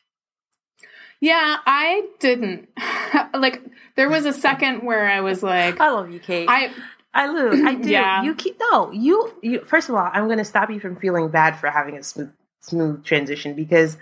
yeah, 1.20 1.58
I 1.64 2.08
didn't 2.18 2.68
like 3.34 3.62
there 3.94 4.10
was 4.10 4.26
a 4.26 4.32
second 4.32 4.82
where 4.82 5.08
I 5.08 5.20
was 5.20 5.40
like 5.42 5.80
I 5.80 5.90
love 5.90 6.10
you, 6.10 6.18
Kate. 6.18 6.48
I 6.48 6.72
I 7.14 7.28
lose. 7.28 7.60
I 7.64 7.74
do. 7.74 7.90
Yeah. 7.90 8.22
You 8.22 8.34
keep 8.34 8.58
no. 8.72 8.90
You. 8.90 9.32
You. 9.42 9.64
First 9.64 9.88
of 9.88 9.94
all, 9.94 10.10
I'm 10.12 10.26
going 10.26 10.38
to 10.38 10.44
stop 10.44 10.70
you 10.70 10.80
from 10.80 10.96
feeling 10.96 11.28
bad 11.28 11.58
for 11.58 11.70
having 11.70 11.96
a 11.96 12.02
smooth, 12.02 12.32
smooth 12.60 13.04
transition 13.04 13.54
because 13.54 13.96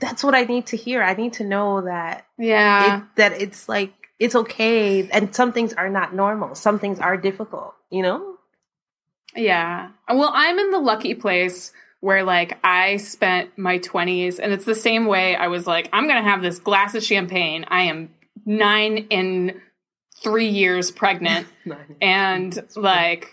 that's 0.00 0.24
what 0.24 0.34
I 0.34 0.42
need 0.44 0.66
to 0.66 0.76
hear. 0.76 1.02
I 1.02 1.14
need 1.14 1.34
to 1.34 1.44
know 1.44 1.82
that 1.82 2.26
yeah. 2.38 2.98
it, 2.98 3.04
that 3.16 3.32
it's 3.40 3.68
like 3.68 3.92
it's 4.18 4.34
okay, 4.34 5.08
and 5.10 5.34
some 5.34 5.52
things 5.52 5.72
are 5.74 5.88
not 5.88 6.14
normal. 6.14 6.54
Some 6.54 6.78
things 6.78 6.98
are 6.98 7.16
difficult. 7.16 7.74
You 7.90 8.02
know. 8.02 8.33
Yeah. 9.36 9.90
Well, 10.08 10.30
I'm 10.32 10.58
in 10.58 10.70
the 10.70 10.78
lucky 10.78 11.14
place 11.14 11.72
where 12.04 12.22
like 12.22 12.58
I 12.62 12.98
spent 12.98 13.56
my 13.56 13.78
20s 13.78 14.38
and 14.38 14.52
it's 14.52 14.66
the 14.66 14.74
same 14.74 15.06
way 15.06 15.34
I 15.36 15.48
was 15.48 15.66
like 15.66 15.88
I'm 15.90 16.06
going 16.06 16.22
to 16.22 16.28
have 16.28 16.42
this 16.42 16.58
glass 16.58 16.94
of 16.94 17.02
champagne. 17.02 17.64
I 17.68 17.84
am 17.84 18.10
9 18.44 19.06
in 19.08 19.60
3 20.22 20.46
years 20.46 20.90
pregnant 20.90 21.46
and 22.02 22.62
like 22.76 23.30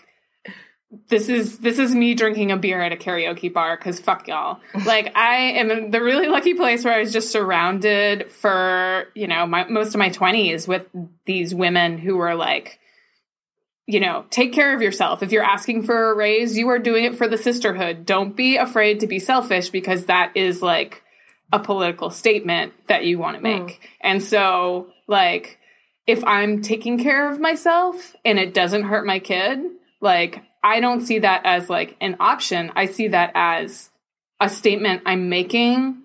this 1.08 1.28
is 1.28 1.58
this 1.58 1.78
is 1.78 1.94
me 1.94 2.14
drinking 2.14 2.50
a 2.50 2.56
beer 2.56 2.80
at 2.80 2.92
a 2.92 2.96
karaoke 2.96 3.52
bar 3.52 3.76
cuz 3.76 4.00
fuck 4.00 4.26
y'all. 4.26 4.60
Like 4.86 5.14
I 5.14 5.36
am 5.36 5.70
in 5.70 5.90
the 5.90 6.02
really 6.02 6.28
lucky 6.28 6.54
place 6.54 6.82
where 6.82 6.94
I 6.94 7.00
was 7.00 7.12
just 7.12 7.30
surrounded 7.30 8.32
for, 8.32 9.08
you 9.14 9.26
know, 9.26 9.46
my 9.46 9.64
most 9.68 9.94
of 9.94 9.98
my 9.98 10.08
20s 10.08 10.66
with 10.66 10.86
these 11.26 11.54
women 11.54 11.98
who 11.98 12.16
were 12.16 12.34
like 12.34 12.78
you 13.92 14.00
know, 14.00 14.24
take 14.30 14.54
care 14.54 14.74
of 14.74 14.80
yourself. 14.80 15.22
If 15.22 15.32
you're 15.32 15.44
asking 15.44 15.82
for 15.82 16.10
a 16.10 16.14
raise, 16.14 16.56
you 16.56 16.68
are 16.70 16.78
doing 16.78 17.04
it 17.04 17.14
for 17.14 17.28
the 17.28 17.36
sisterhood. 17.36 18.06
Don't 18.06 18.34
be 18.34 18.56
afraid 18.56 19.00
to 19.00 19.06
be 19.06 19.18
selfish 19.18 19.68
because 19.68 20.06
that 20.06 20.32
is 20.34 20.62
like 20.62 21.02
a 21.52 21.58
political 21.58 22.08
statement 22.08 22.72
that 22.88 23.04
you 23.04 23.18
want 23.18 23.36
to 23.36 23.42
mm. 23.42 23.66
make. 23.66 23.80
And 24.00 24.22
so, 24.22 24.88
like, 25.06 25.58
if 26.06 26.24
I'm 26.24 26.62
taking 26.62 26.98
care 26.98 27.30
of 27.30 27.38
myself 27.38 28.16
and 28.24 28.38
it 28.38 28.54
doesn't 28.54 28.84
hurt 28.84 29.04
my 29.04 29.18
kid, 29.18 29.60
like, 30.00 30.42
I 30.64 30.80
don't 30.80 31.02
see 31.02 31.18
that 31.18 31.42
as 31.44 31.68
like 31.68 31.94
an 32.00 32.16
option. 32.18 32.72
I 32.74 32.86
see 32.86 33.08
that 33.08 33.32
as 33.34 33.90
a 34.40 34.48
statement 34.48 35.02
I'm 35.04 35.28
making 35.28 36.01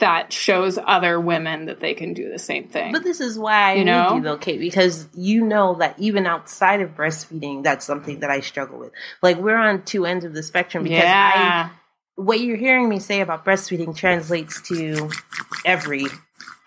that 0.00 0.32
shows 0.32 0.78
other 0.86 1.20
women 1.20 1.66
that 1.66 1.80
they 1.80 1.94
can 1.94 2.12
do 2.12 2.30
the 2.30 2.38
same 2.38 2.68
thing. 2.68 2.92
But 2.92 3.04
this 3.04 3.20
is 3.20 3.38
why 3.38 3.70
I 3.70 3.72
You 3.74 3.84
need 3.84 3.90
know? 3.90 4.14
you 4.16 4.22
though, 4.22 4.36
Kate, 4.36 4.58
because 4.58 5.06
you 5.14 5.44
know 5.44 5.74
that 5.76 5.98
even 5.98 6.26
outside 6.26 6.80
of 6.80 6.90
breastfeeding, 6.90 7.62
that's 7.62 7.86
something 7.86 8.20
that 8.20 8.30
I 8.30 8.40
struggle 8.40 8.78
with. 8.78 8.92
Like 9.22 9.38
we're 9.38 9.56
on 9.56 9.84
two 9.84 10.04
ends 10.04 10.24
of 10.24 10.34
the 10.34 10.42
spectrum 10.42 10.84
because 10.84 11.04
I 11.04 11.04
yeah. 11.04 11.70
what 12.16 12.40
you're 12.40 12.56
hearing 12.56 12.88
me 12.88 12.98
say 12.98 13.20
about 13.20 13.44
breastfeeding 13.44 13.96
translates 13.96 14.60
to 14.68 15.10
every 15.64 16.06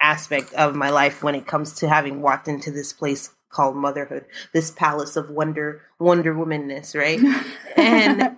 aspect 0.02 0.54
of 0.54 0.76
my 0.76 0.90
life 0.90 1.24
when 1.24 1.36
it 1.36 1.48
comes 1.48 1.74
to 1.76 1.90
having 1.90 2.22
walked 2.22 2.48
into 2.48 2.72
this 2.72 2.94
place 2.94 3.32
called 3.50 3.76
motherhood, 3.76 4.26
this 4.52 4.72
palace 4.72 5.16
of 5.16 5.30
wonder, 5.30 5.82
wonder 6.00 6.34
womanness, 6.34 6.96
right? 6.96 7.20
and 7.78 8.36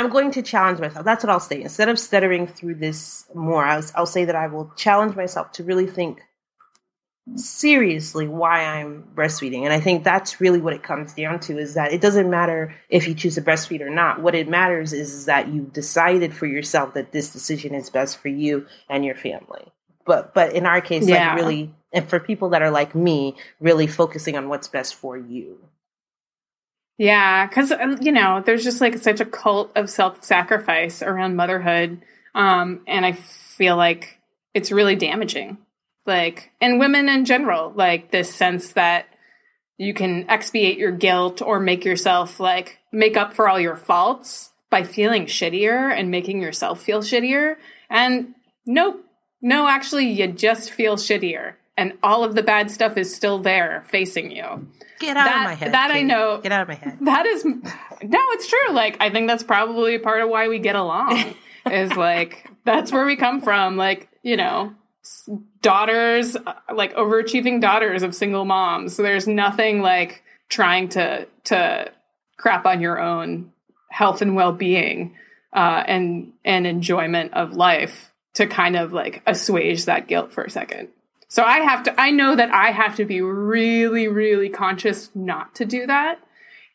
I'm 0.00 0.10
going 0.10 0.30
to 0.32 0.42
challenge 0.42 0.80
myself. 0.80 1.04
That's 1.04 1.22
what 1.22 1.30
I'll 1.30 1.40
say. 1.40 1.60
Instead 1.62 1.88
of 1.88 1.98
stuttering 1.98 2.46
through 2.46 2.76
this 2.76 3.26
more, 3.34 3.64
I'll, 3.64 3.84
I'll 3.94 4.06
say 4.06 4.24
that 4.24 4.34
I 4.34 4.46
will 4.46 4.72
challenge 4.76 5.14
myself 5.14 5.52
to 5.52 5.64
really 5.64 5.86
think 5.86 6.20
seriously 7.36 8.26
why 8.26 8.64
I'm 8.64 9.04
breastfeeding. 9.14 9.62
And 9.64 9.72
I 9.72 9.80
think 9.80 10.02
that's 10.02 10.40
really 10.40 10.60
what 10.60 10.72
it 10.72 10.82
comes 10.82 11.12
down 11.12 11.38
to 11.40 11.58
is 11.58 11.74
that 11.74 11.92
it 11.92 12.00
doesn't 12.00 12.30
matter 12.30 12.74
if 12.88 13.06
you 13.06 13.14
choose 13.14 13.34
to 13.36 13.42
breastfeed 13.42 13.82
or 13.82 13.90
not. 13.90 14.20
What 14.22 14.34
it 14.34 14.48
matters 14.48 14.92
is, 14.92 15.12
is 15.12 15.24
that 15.26 15.48
you 15.48 15.70
decided 15.72 16.34
for 16.34 16.46
yourself 16.46 16.94
that 16.94 17.12
this 17.12 17.32
decision 17.32 17.74
is 17.74 17.90
best 17.90 18.18
for 18.18 18.28
you 18.28 18.66
and 18.88 19.04
your 19.04 19.14
family. 19.14 19.70
But 20.06 20.34
but 20.34 20.54
in 20.54 20.66
our 20.66 20.80
case, 20.80 21.06
Yeah. 21.06 21.28
like 21.28 21.36
really 21.36 21.74
and 21.92 22.08
for 22.08 22.18
people 22.20 22.48
that 22.50 22.62
are 22.62 22.70
like 22.70 22.94
me, 22.94 23.36
really 23.60 23.86
focusing 23.86 24.36
on 24.36 24.48
what's 24.48 24.66
best 24.66 24.94
for 24.94 25.16
you. 25.16 25.58
Yeah, 27.00 27.46
because 27.46 27.72
you 28.02 28.12
know, 28.12 28.42
there's 28.44 28.62
just 28.62 28.82
like 28.82 28.98
such 28.98 29.20
a 29.20 29.24
cult 29.24 29.72
of 29.74 29.88
self-sacrifice 29.88 31.00
around 31.00 31.34
motherhood, 31.34 32.02
um, 32.34 32.82
and 32.86 33.06
I 33.06 33.12
feel 33.12 33.78
like 33.78 34.18
it's 34.52 34.70
really 34.70 34.96
damaging. 34.96 35.56
Like, 36.04 36.50
and 36.60 36.78
women 36.78 37.08
in 37.08 37.24
general, 37.24 37.72
like 37.74 38.10
this 38.10 38.34
sense 38.34 38.74
that 38.74 39.06
you 39.78 39.94
can 39.94 40.28
expiate 40.28 40.76
your 40.76 40.90
guilt 40.92 41.40
or 41.40 41.58
make 41.58 41.86
yourself 41.86 42.38
like 42.38 42.76
make 42.92 43.16
up 43.16 43.32
for 43.32 43.48
all 43.48 43.58
your 43.58 43.76
faults 43.76 44.50
by 44.68 44.82
feeling 44.82 45.24
shittier 45.24 45.90
and 45.90 46.10
making 46.10 46.42
yourself 46.42 46.82
feel 46.82 47.00
shittier. 47.00 47.56
And 47.88 48.34
nope, 48.66 49.02
no, 49.40 49.66
actually, 49.66 50.10
you 50.10 50.26
just 50.26 50.70
feel 50.70 50.96
shittier, 50.96 51.54
and 51.80 51.94
all 52.02 52.22
of 52.24 52.34
the 52.34 52.42
bad 52.42 52.70
stuff 52.70 52.96
is 52.96 53.14
still 53.14 53.38
there 53.38 53.84
facing 53.88 54.30
you. 54.30 54.68
Get 55.00 55.16
out 55.16 55.24
That- 55.24 55.36
of 55.38 55.44
my 55.44 55.54
head. 55.54 55.72
that 55.72 55.90
I 55.90 56.02
know. 56.02 56.40
Get 56.42 56.52
out 56.52 56.62
of 56.62 56.68
my 56.68 56.74
head. 56.74 56.98
That 57.00 57.26
is 57.26 57.44
no, 57.44 57.58
it's 58.02 58.46
true. 58.48 58.72
Like 58.72 58.98
I 59.00 59.10
think 59.10 59.26
that's 59.28 59.42
probably 59.42 59.98
part 59.98 60.20
of 60.22 60.28
why 60.28 60.48
we 60.48 60.58
get 60.58 60.76
along. 60.76 61.34
is 61.70 61.94
like 61.96 62.48
that's 62.64 62.92
where 62.92 63.06
we 63.06 63.16
come 63.16 63.40
from. 63.40 63.76
Like 63.76 64.08
you 64.22 64.36
know, 64.36 64.74
daughters, 65.62 66.36
uh, 66.36 66.52
like 66.74 66.94
overachieving 66.94 67.60
daughters 67.60 68.02
of 68.02 68.14
single 68.14 68.44
moms. 68.44 68.94
So 68.94 69.02
there's 69.02 69.26
nothing 69.26 69.80
like 69.80 70.22
trying 70.48 70.88
to 70.90 71.26
to 71.44 71.90
crap 72.36 72.66
on 72.66 72.80
your 72.80 72.98
own 73.00 73.52
health 73.90 74.22
and 74.22 74.34
well 74.36 74.52
being 74.52 75.16
uh, 75.54 75.82
and 75.86 76.32
and 76.44 76.66
enjoyment 76.66 77.32
of 77.34 77.52
life 77.54 78.12
to 78.34 78.46
kind 78.46 78.76
of 78.76 78.92
like 78.92 79.22
assuage 79.26 79.86
that 79.86 80.06
guilt 80.08 80.32
for 80.32 80.44
a 80.44 80.50
second. 80.50 80.88
So 81.30 81.44
I 81.44 81.60
have 81.60 81.84
to, 81.84 81.98
I 81.98 82.10
know 82.10 82.34
that 82.34 82.50
I 82.50 82.72
have 82.72 82.96
to 82.96 83.04
be 83.04 83.20
really, 83.20 84.08
really 84.08 84.48
conscious 84.48 85.10
not 85.14 85.54
to 85.54 85.64
do 85.64 85.86
that. 85.86 86.18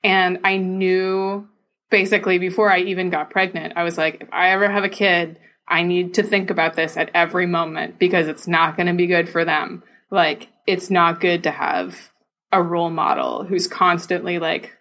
And 0.01 0.39
I 0.45 0.57
knew 0.57 1.47
basically 1.91 2.39
before 2.39 2.71
I 2.71 2.79
even 2.79 3.09
got 3.09 3.29
pregnant, 3.29 3.73
I 3.75 3.83
was 3.83 3.97
like, 3.97 4.21
if 4.21 4.29
I 4.31 4.51
ever 4.51 4.69
have 4.69 4.85
a 4.85 4.89
kid, 4.89 5.39
I 5.67 5.83
need 5.83 6.13
to 6.13 6.23
think 6.23 6.49
about 6.49 6.75
this 6.75 6.95
at 6.95 7.11
every 7.13 7.47
moment 7.47 7.99
because 7.99 8.29
it's 8.29 8.47
not 8.47 8.77
going 8.77 8.87
to 8.87 8.93
be 8.93 9.07
good 9.07 9.27
for 9.27 9.43
them. 9.43 9.83
Like, 10.09 10.47
it's 10.65 10.89
not 10.89 11.19
good 11.19 11.43
to 11.43 11.51
have 11.51 12.11
a 12.51 12.63
role 12.63 12.91
model 12.91 13.43
who's 13.43 13.67
constantly 13.67 14.39
like 14.39 14.71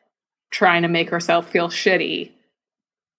trying 0.50 0.82
to 0.82 0.88
make 0.88 1.10
herself 1.10 1.50
feel 1.50 1.68
shitty 1.68 2.30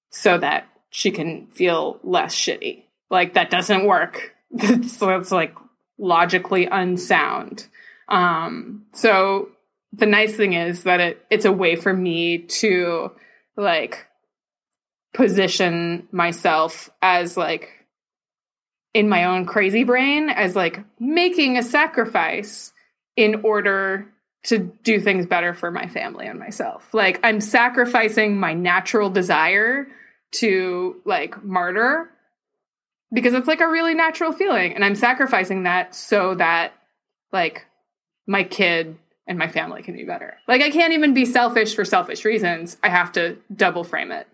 so 0.09 0.37
that 0.37 0.69
she 0.89 1.11
can 1.11 1.47
feel 1.47 1.99
less 2.01 2.33
shitty. 2.33 2.83
Like, 3.09 3.33
that 3.33 3.49
doesn't 3.49 3.85
work. 3.85 4.31
That's, 4.51 4.97
that's 4.97 5.31
like 5.33 5.53
logically 5.97 6.65
unsound. 6.65 7.67
Um, 8.07 8.85
so 8.93 9.49
the 9.93 10.05
nice 10.05 10.35
thing 10.35 10.53
is 10.53 10.83
that 10.83 10.99
it 10.99 11.25
it's 11.29 11.45
a 11.45 11.51
way 11.51 11.75
for 11.75 11.93
me 11.93 12.39
to 12.39 13.11
like 13.57 14.05
position 15.13 16.07
myself 16.11 16.89
as 17.01 17.37
like 17.37 17.69
in 18.93 19.09
my 19.09 19.25
own 19.25 19.45
crazy 19.45 19.83
brain 19.83 20.29
as 20.29 20.55
like 20.55 20.79
making 20.99 21.57
a 21.57 21.63
sacrifice 21.63 22.73
in 23.15 23.41
order 23.43 24.07
to 24.43 24.59
do 24.59 24.99
things 24.99 25.25
better 25.25 25.53
for 25.53 25.71
my 25.71 25.87
family 25.87 26.27
and 26.27 26.39
myself. 26.39 26.93
Like 26.93 27.19
I'm 27.23 27.41
sacrificing 27.41 28.37
my 28.37 28.53
natural 28.53 29.09
desire 29.09 29.87
to 30.33 31.01
like 31.05 31.43
martyr 31.43 32.09
because 33.13 33.33
it's 33.33 33.47
like 33.47 33.61
a 33.61 33.67
really 33.67 33.93
natural 33.93 34.31
feeling 34.31 34.73
and 34.73 34.83
I'm 34.83 34.95
sacrificing 34.95 35.63
that 35.63 35.95
so 35.95 36.35
that 36.35 36.73
like 37.31 37.65
my 38.27 38.43
kid 38.43 38.97
and 39.27 39.37
my 39.37 39.47
family 39.47 39.81
can 39.81 39.95
be 39.95 40.03
better. 40.03 40.37
Like 40.47 40.61
I 40.61 40.69
can't 40.69 40.93
even 40.93 41.13
be 41.13 41.25
selfish 41.25 41.75
for 41.75 41.85
selfish 41.85 42.25
reasons. 42.25 42.77
I 42.83 42.89
have 42.89 43.11
to 43.13 43.37
double 43.55 43.83
frame 43.83 44.11
it. 44.11 44.27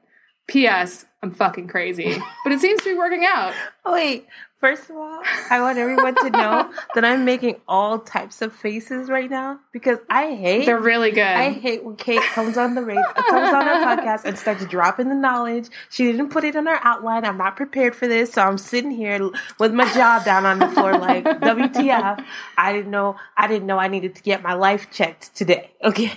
P.S. 0.47 1.05
I'm 1.23 1.31
fucking 1.31 1.67
crazy, 1.67 2.17
but 2.43 2.51
it 2.51 2.59
seems 2.59 2.81
to 2.81 2.89
be 2.91 2.97
working 2.97 3.23
out. 3.25 3.53
Wait, 3.85 4.27
first 4.61 4.89
of 4.89 4.95
all, 4.95 5.21
I 5.49 5.59
want 5.59 5.77
everyone 5.79 6.15
to 6.15 6.29
know 6.29 6.71
that 6.95 7.03
I'm 7.03 7.25
making 7.25 7.57
all 7.67 7.99
types 7.99 8.41
of 8.41 8.53
faces 8.53 9.09
right 9.09 9.29
now 9.29 9.59
because 9.73 9.97
I 10.09 10.35
hate. 10.35 10.65
They're 10.67 10.79
really 10.79 11.11
good. 11.11 11.23
I 11.23 11.49
hate 11.49 11.83
when 11.83 11.95
Kate 11.97 12.21
comes 12.21 12.57
on 12.57 12.75
the 12.75 12.83
radio, 12.83 13.03
comes 13.13 13.53
on 13.53 13.67
our 13.67 13.97
podcast 13.97 14.23
and 14.23 14.37
starts 14.37 14.63
dropping 14.67 15.09
the 15.09 15.15
knowledge. 15.15 15.67
She 15.89 16.05
didn't 16.05 16.29
put 16.29 16.43
it 16.43 16.55
in 16.55 16.67
our 16.67 16.79
outline. 16.83 17.25
I'm 17.25 17.37
not 17.37 17.57
prepared 17.57 17.95
for 17.95 18.07
this, 18.07 18.33
so 18.33 18.43
I'm 18.43 18.59
sitting 18.59 18.91
here 18.91 19.31
with 19.59 19.73
my 19.73 19.91
jaw 19.93 20.21
down 20.23 20.45
on 20.45 20.59
the 20.59 20.69
floor, 20.69 20.97
like 20.97 21.23
WTF? 21.25 22.23
I 22.57 22.71
didn't 22.71 22.91
know. 22.91 23.17
I 23.35 23.47
didn't 23.47 23.65
know 23.65 23.79
I 23.79 23.87
needed 23.87 24.15
to 24.15 24.21
get 24.21 24.43
my 24.43 24.53
life 24.53 24.89
checked 24.91 25.35
today. 25.35 25.71
Okay, 25.83 26.13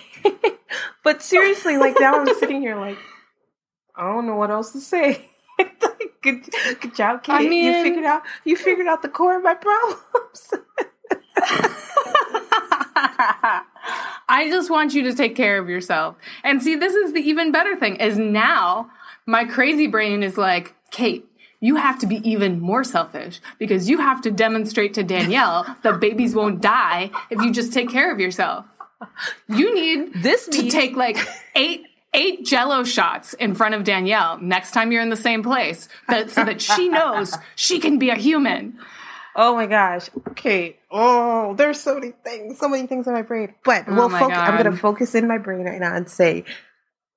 but 1.02 1.22
seriously, 1.22 1.78
like 1.78 1.96
now 1.98 2.20
I'm 2.20 2.34
sitting 2.38 2.60
here 2.60 2.76
like. 2.76 2.98
I 3.96 4.12
don't 4.12 4.26
know 4.26 4.36
what 4.36 4.50
else 4.50 4.72
to 4.72 4.80
say. 4.80 5.24
Good, 6.24 6.50
good 6.80 6.94
job, 6.94 7.22
Kate. 7.22 7.34
I 7.34 7.48
mean, 7.48 7.64
you 7.64 7.82
figured 7.82 8.04
out 8.04 8.22
you 8.44 8.56
figured 8.56 8.88
out 8.88 9.02
the 9.02 9.08
core 9.08 9.36
of 9.36 9.44
my 9.44 9.54
problems. 9.54 10.54
I 14.26 14.48
just 14.48 14.70
want 14.70 14.94
you 14.94 15.02
to 15.04 15.14
take 15.14 15.36
care 15.36 15.58
of 15.58 15.68
yourself. 15.68 16.16
And 16.42 16.62
see, 16.62 16.76
this 16.76 16.94
is 16.94 17.12
the 17.12 17.20
even 17.20 17.52
better 17.52 17.76
thing 17.76 17.96
is 17.96 18.16
now 18.16 18.90
my 19.26 19.44
crazy 19.44 19.86
brain 19.86 20.22
is 20.22 20.38
like, 20.38 20.74
Kate, 20.90 21.26
you 21.60 21.76
have 21.76 21.98
to 22.00 22.06
be 22.06 22.16
even 22.28 22.60
more 22.60 22.84
selfish 22.84 23.40
because 23.58 23.88
you 23.88 23.98
have 23.98 24.22
to 24.22 24.30
demonstrate 24.30 24.94
to 24.94 25.02
Danielle 25.02 25.76
that 25.82 26.00
babies 26.00 26.34
won't 26.34 26.60
die 26.60 27.10
if 27.30 27.40
you 27.42 27.52
just 27.52 27.72
take 27.72 27.90
care 27.90 28.12
of 28.12 28.18
yourself. 28.18 28.66
You 29.48 29.74
need 29.74 30.22
this 30.22 30.48
to 30.48 30.70
take 30.70 30.96
like 30.96 31.18
eight 31.54 31.83
eight 32.14 32.46
jello 32.46 32.84
shots 32.84 33.34
in 33.34 33.54
front 33.54 33.74
of 33.74 33.84
Danielle 33.84 34.38
next 34.38 34.70
time 34.70 34.92
you're 34.92 35.02
in 35.02 35.10
the 35.10 35.16
same 35.16 35.42
place 35.42 35.88
that, 36.08 36.30
so 36.30 36.44
that 36.44 36.62
she 36.62 36.88
knows 36.88 37.36
she 37.56 37.78
can 37.78 37.98
be 37.98 38.10
a 38.10 38.14
human. 38.14 38.78
Oh 39.36 39.54
my 39.54 39.66
gosh. 39.66 40.08
Okay. 40.28 40.78
Oh, 40.90 41.54
there's 41.54 41.80
so 41.80 41.94
many 41.94 42.12
things, 42.12 42.58
so 42.58 42.68
many 42.68 42.86
things 42.86 43.06
in 43.06 43.12
my 43.12 43.22
brain. 43.22 43.54
But 43.64 43.84
oh 43.88 43.94
we'll 43.94 44.08
focus, 44.08 44.38
I'm 44.38 44.62
going 44.62 44.72
to 44.72 44.80
focus 44.80 45.14
in 45.14 45.26
my 45.26 45.38
brain 45.38 45.66
right 45.66 45.80
now 45.80 45.94
and 45.94 46.08
say, 46.08 46.44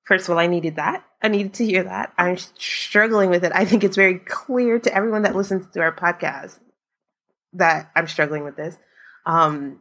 first 0.04 0.28
of 0.28 0.32
all, 0.32 0.38
I 0.38 0.48
needed 0.48 0.76
that. 0.76 1.04
I 1.22 1.28
needed 1.28 1.54
to 1.54 1.64
hear 1.64 1.84
that. 1.84 2.12
I'm 2.18 2.36
struggling 2.36 3.30
with 3.30 3.44
it. 3.44 3.52
I 3.54 3.64
think 3.64 3.84
it's 3.84 3.96
very 3.96 4.18
clear 4.18 4.78
to 4.80 4.94
everyone 4.94 5.22
that 5.22 5.36
listens 5.36 5.72
to 5.72 5.80
our 5.80 5.94
podcast 5.94 6.58
that 7.52 7.90
I'm 7.94 8.08
struggling 8.08 8.44
with 8.44 8.56
this. 8.56 8.76
Um, 9.24 9.80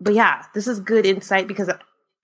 but 0.00 0.14
yeah, 0.14 0.44
this 0.54 0.66
is 0.66 0.80
good 0.80 1.06
insight 1.06 1.48
because 1.48 1.70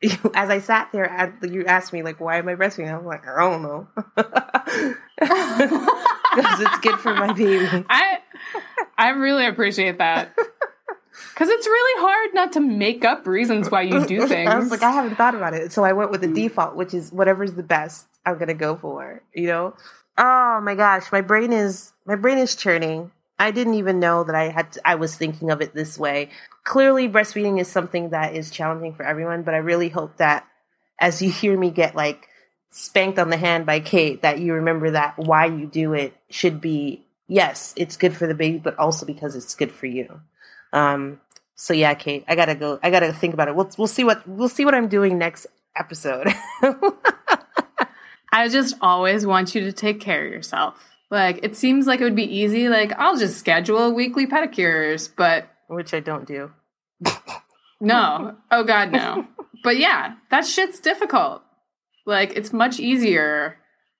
as 0.35 0.49
I 0.49 0.61
sat 0.61 0.91
there, 0.93 1.35
you 1.43 1.65
asked 1.67 1.93
me 1.93 2.03
like, 2.03 2.21
"Why 2.21 2.39
am 2.39 2.49
I 2.49 2.55
breastfeeding?" 2.55 2.97
I'm 2.97 3.05
like, 3.05 3.27
"I 3.27 3.41
don't 3.41 3.63
know," 3.63 3.89
because 6.37 6.61
it's 6.61 6.79
good 6.79 7.01
for 7.01 7.15
my 7.15 7.33
baby. 7.33 7.85
I 7.91 8.19
I 8.97 9.11
really 9.11 9.45
appreciate 9.47 9.99
that 9.99 10.37
because 11.35 11.49
it's 11.49 11.67
really 11.67 12.01
hard 12.03 12.35
not 12.35 12.53
to 12.53 12.61
make 12.61 13.05
up 13.05 13.27
reasons 13.27 13.73
why 13.73 13.83
you 13.83 14.07
do 14.07 14.29
things. 14.29 14.49
I 14.49 14.57
was 14.59 14.71
like, 14.71 14.85
I 14.85 14.93
haven't 14.93 15.17
thought 15.17 15.35
about 15.35 15.55
it, 15.55 15.73
so 15.73 15.83
I 15.83 15.93
went 15.93 16.13
with 16.13 16.21
the 16.21 16.29
default, 16.29 16.77
which 16.77 16.95
is 16.95 17.11
whatever's 17.11 17.55
the 17.55 17.65
best. 17.65 18.07
I'm 18.25 18.39
gonna 18.39 18.55
go 18.55 18.77
for. 18.77 19.23
You 19.35 19.49
know? 19.49 19.75
Oh 20.17 20.61
my 20.63 20.77
gosh, 20.77 21.11
my 21.11 21.23
brain 21.23 21.53
is 21.53 21.93
my 22.07 22.15
brain 22.15 22.39
is 22.39 22.55
churning. 22.55 23.11
I 23.41 23.51
didn't 23.51 23.75
even 23.75 24.01
know 24.01 24.25
that 24.25 24.35
I 24.35 24.49
had 24.49 24.73
to, 24.73 24.81
I 24.85 24.97
was 24.97 25.15
thinking 25.15 25.51
of 25.51 25.61
it 25.61 25.73
this 25.73 25.97
way 25.97 26.31
clearly 26.69 27.09
breastfeeding 27.09 27.59
is 27.59 27.67
something 27.67 28.11
that 28.11 28.35
is 28.35 28.51
challenging 28.51 28.93
for 28.93 29.03
everyone, 29.03 29.43
but 29.43 29.55
I 29.55 29.59
really 29.59 29.89
hope 29.89 30.19
that 30.19 30.47
as 31.01 31.23
you 31.23 31.31
hear 31.31 31.59
me 31.59 31.71
get 31.71 31.97
like 31.97 32.29
spanked 32.71 33.19
on 33.19 33.31
the 33.31 33.39
hand 33.39 33.65
by 33.65 33.81
Kate, 33.81 34.21
that 34.21 34.39
you 34.39 34.53
remember 34.53 34.91
that 34.91 35.15
why 35.17 35.47
you 35.47 35.67
do 35.67 35.95
it 35.95 36.15
should 36.29 36.61
be 36.61 37.07
yes, 37.27 37.73
it's 37.75 37.97
good 37.97 38.15
for 38.15 38.27
the 38.27 38.35
baby, 38.35 38.59
but 38.59 38.79
also 38.79 39.07
because 39.07 39.35
it's 39.35 39.55
good 39.55 39.73
for 39.73 39.87
you. 39.87 40.21
Um, 40.75 41.23
so 41.55 41.73
yeah, 41.73 41.95
Kate, 41.95 42.23
I 42.29 42.37
gotta 42.37 42.55
go. 42.55 42.79
I 42.83 42.91
gotta 42.91 43.15
think 43.15 43.33
about 43.33 43.49
it. 43.49 43.57
We'll 43.57 43.71
we'll 43.79 43.89
see 43.89 44.05
what 44.05 44.29
we'll 44.29 44.51
see 44.51 44.67
what 44.67 44.75
I'm 44.75 44.89
doing 44.89 45.17
next 45.17 45.47
episode. 45.75 46.29
I 48.31 48.49
just 48.49 48.75
always 48.83 49.25
want 49.25 49.55
you 49.55 49.63
to 49.63 49.73
take 49.73 50.01
care 50.01 50.27
of 50.27 50.31
yourself. 50.31 50.85
Like 51.11 51.41
it 51.43 51.57
seems 51.57 51.87
like 51.87 52.03
it 52.03 52.05
would 52.05 52.15
be 52.15 52.41
easy. 52.41 52.69
Like 52.69 52.93
I'll 52.99 53.17
just 53.17 53.39
schedule 53.39 53.95
weekly 53.95 54.27
pedicures, 54.27 55.09
but 55.17 55.49
which 55.69 55.95
I 55.95 56.01
don't 56.01 56.27
do 56.27 56.51
no. 57.81 58.37
Oh 58.51 58.65
God, 58.65 58.93
no. 58.93 59.27
but 59.63 59.79
yeah, 59.79 60.15
that 60.31 60.47
shit's 60.47 60.81
difficult. 60.81 61.43
Like 62.07 62.37
it's 62.37 62.53
much 62.53 62.81
easier 62.81 63.59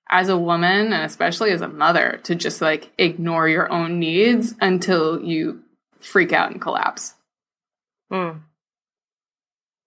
as 0.09 0.29
a 0.29 0.37
woman 0.37 0.91
and 0.91 1.03
especially 1.05 1.51
as 1.51 1.61
a 1.61 1.67
mother 1.67 2.19
to 2.23 2.35
just 2.35 2.61
like 2.61 2.91
ignore 2.97 3.47
your 3.47 3.71
own 3.71 3.99
needs 3.99 4.55
until 4.59 5.21
you 5.23 5.61
freak 5.99 6.33
out 6.33 6.51
and 6.51 6.61
collapse. 6.61 7.13
Hmm. 8.11 8.39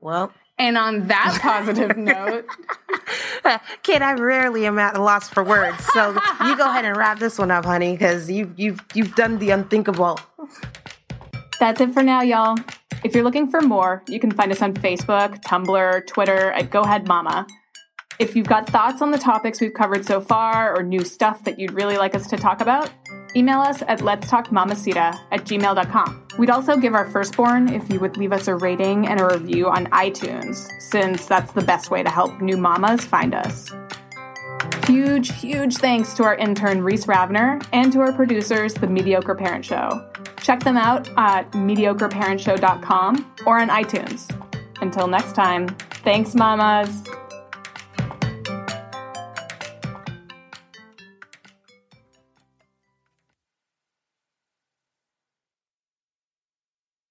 Well, 0.00 0.32
and 0.58 0.78
on 0.78 1.08
that 1.08 1.38
positive 1.40 1.96
note, 1.96 2.46
Kid, 3.82 4.02
I 4.02 4.12
rarely 4.14 4.66
am 4.66 4.78
at 4.78 4.96
a 4.96 5.02
loss 5.02 5.28
for 5.28 5.42
words. 5.42 5.84
So 5.92 6.12
you 6.44 6.56
go 6.56 6.68
ahead 6.68 6.84
and 6.84 6.96
wrap 6.96 7.18
this 7.18 7.38
one 7.38 7.50
up, 7.50 7.64
honey, 7.64 7.92
because 7.92 8.30
you, 8.30 8.52
you've 8.56 8.80
you've 8.94 9.14
done 9.14 9.38
the 9.38 9.50
unthinkable. 9.50 10.20
That's 11.62 11.80
it 11.80 11.94
for 11.94 12.02
now, 12.02 12.22
y'all. 12.22 12.56
If 13.04 13.14
you're 13.14 13.22
looking 13.22 13.48
for 13.48 13.60
more, 13.60 14.02
you 14.08 14.18
can 14.18 14.32
find 14.32 14.50
us 14.50 14.60
on 14.62 14.74
Facebook, 14.74 15.40
Tumblr, 15.44 16.06
Twitter 16.08 16.50
at 16.50 16.70
Go 16.70 16.80
Ahead 16.80 17.06
Mama. 17.06 17.46
If 18.18 18.34
you've 18.34 18.48
got 18.48 18.66
thoughts 18.66 19.00
on 19.00 19.12
the 19.12 19.18
topics 19.18 19.60
we've 19.60 19.72
covered 19.72 20.04
so 20.04 20.20
far 20.20 20.76
or 20.76 20.82
new 20.82 21.04
stuff 21.04 21.44
that 21.44 21.60
you'd 21.60 21.70
really 21.70 21.96
like 21.96 22.16
us 22.16 22.26
to 22.30 22.36
talk 22.36 22.62
about, 22.62 22.90
email 23.36 23.60
us 23.60 23.80
at 23.82 24.00
let's 24.00 24.28
talk 24.28 24.48
mamacita 24.48 25.16
at 25.30 25.44
gmail.com. 25.44 26.26
We'd 26.36 26.50
also 26.50 26.76
give 26.76 26.94
our 26.94 27.08
firstborn 27.08 27.68
if 27.68 27.88
you 27.88 28.00
would 28.00 28.16
leave 28.16 28.32
us 28.32 28.48
a 28.48 28.56
rating 28.56 29.06
and 29.06 29.20
a 29.20 29.28
review 29.28 29.68
on 29.68 29.86
iTunes, 29.92 30.68
since 30.90 31.26
that's 31.26 31.52
the 31.52 31.62
best 31.62 31.92
way 31.92 32.02
to 32.02 32.10
help 32.10 32.40
new 32.40 32.56
mamas 32.56 33.04
find 33.04 33.36
us. 33.36 33.70
Huge, 34.86 35.32
huge 35.32 35.76
thanks 35.76 36.12
to 36.14 36.24
our 36.24 36.34
intern 36.34 36.82
Reese 36.82 37.06
Ravner 37.06 37.64
and 37.72 37.92
to 37.92 38.00
our 38.00 38.12
producers, 38.12 38.74
The 38.74 38.86
Mediocre 38.86 39.34
Parent 39.34 39.64
Show. 39.64 40.04
Check 40.42 40.64
them 40.64 40.76
out 40.76 41.08
at 41.16 41.50
mediocreparentshow.com 41.52 43.34
or 43.46 43.58
on 43.60 43.68
iTunes. 43.68 44.28
Until 44.80 45.06
next 45.06 45.34
time, 45.34 45.68
thanks, 46.02 46.34
mamas. 46.34 47.04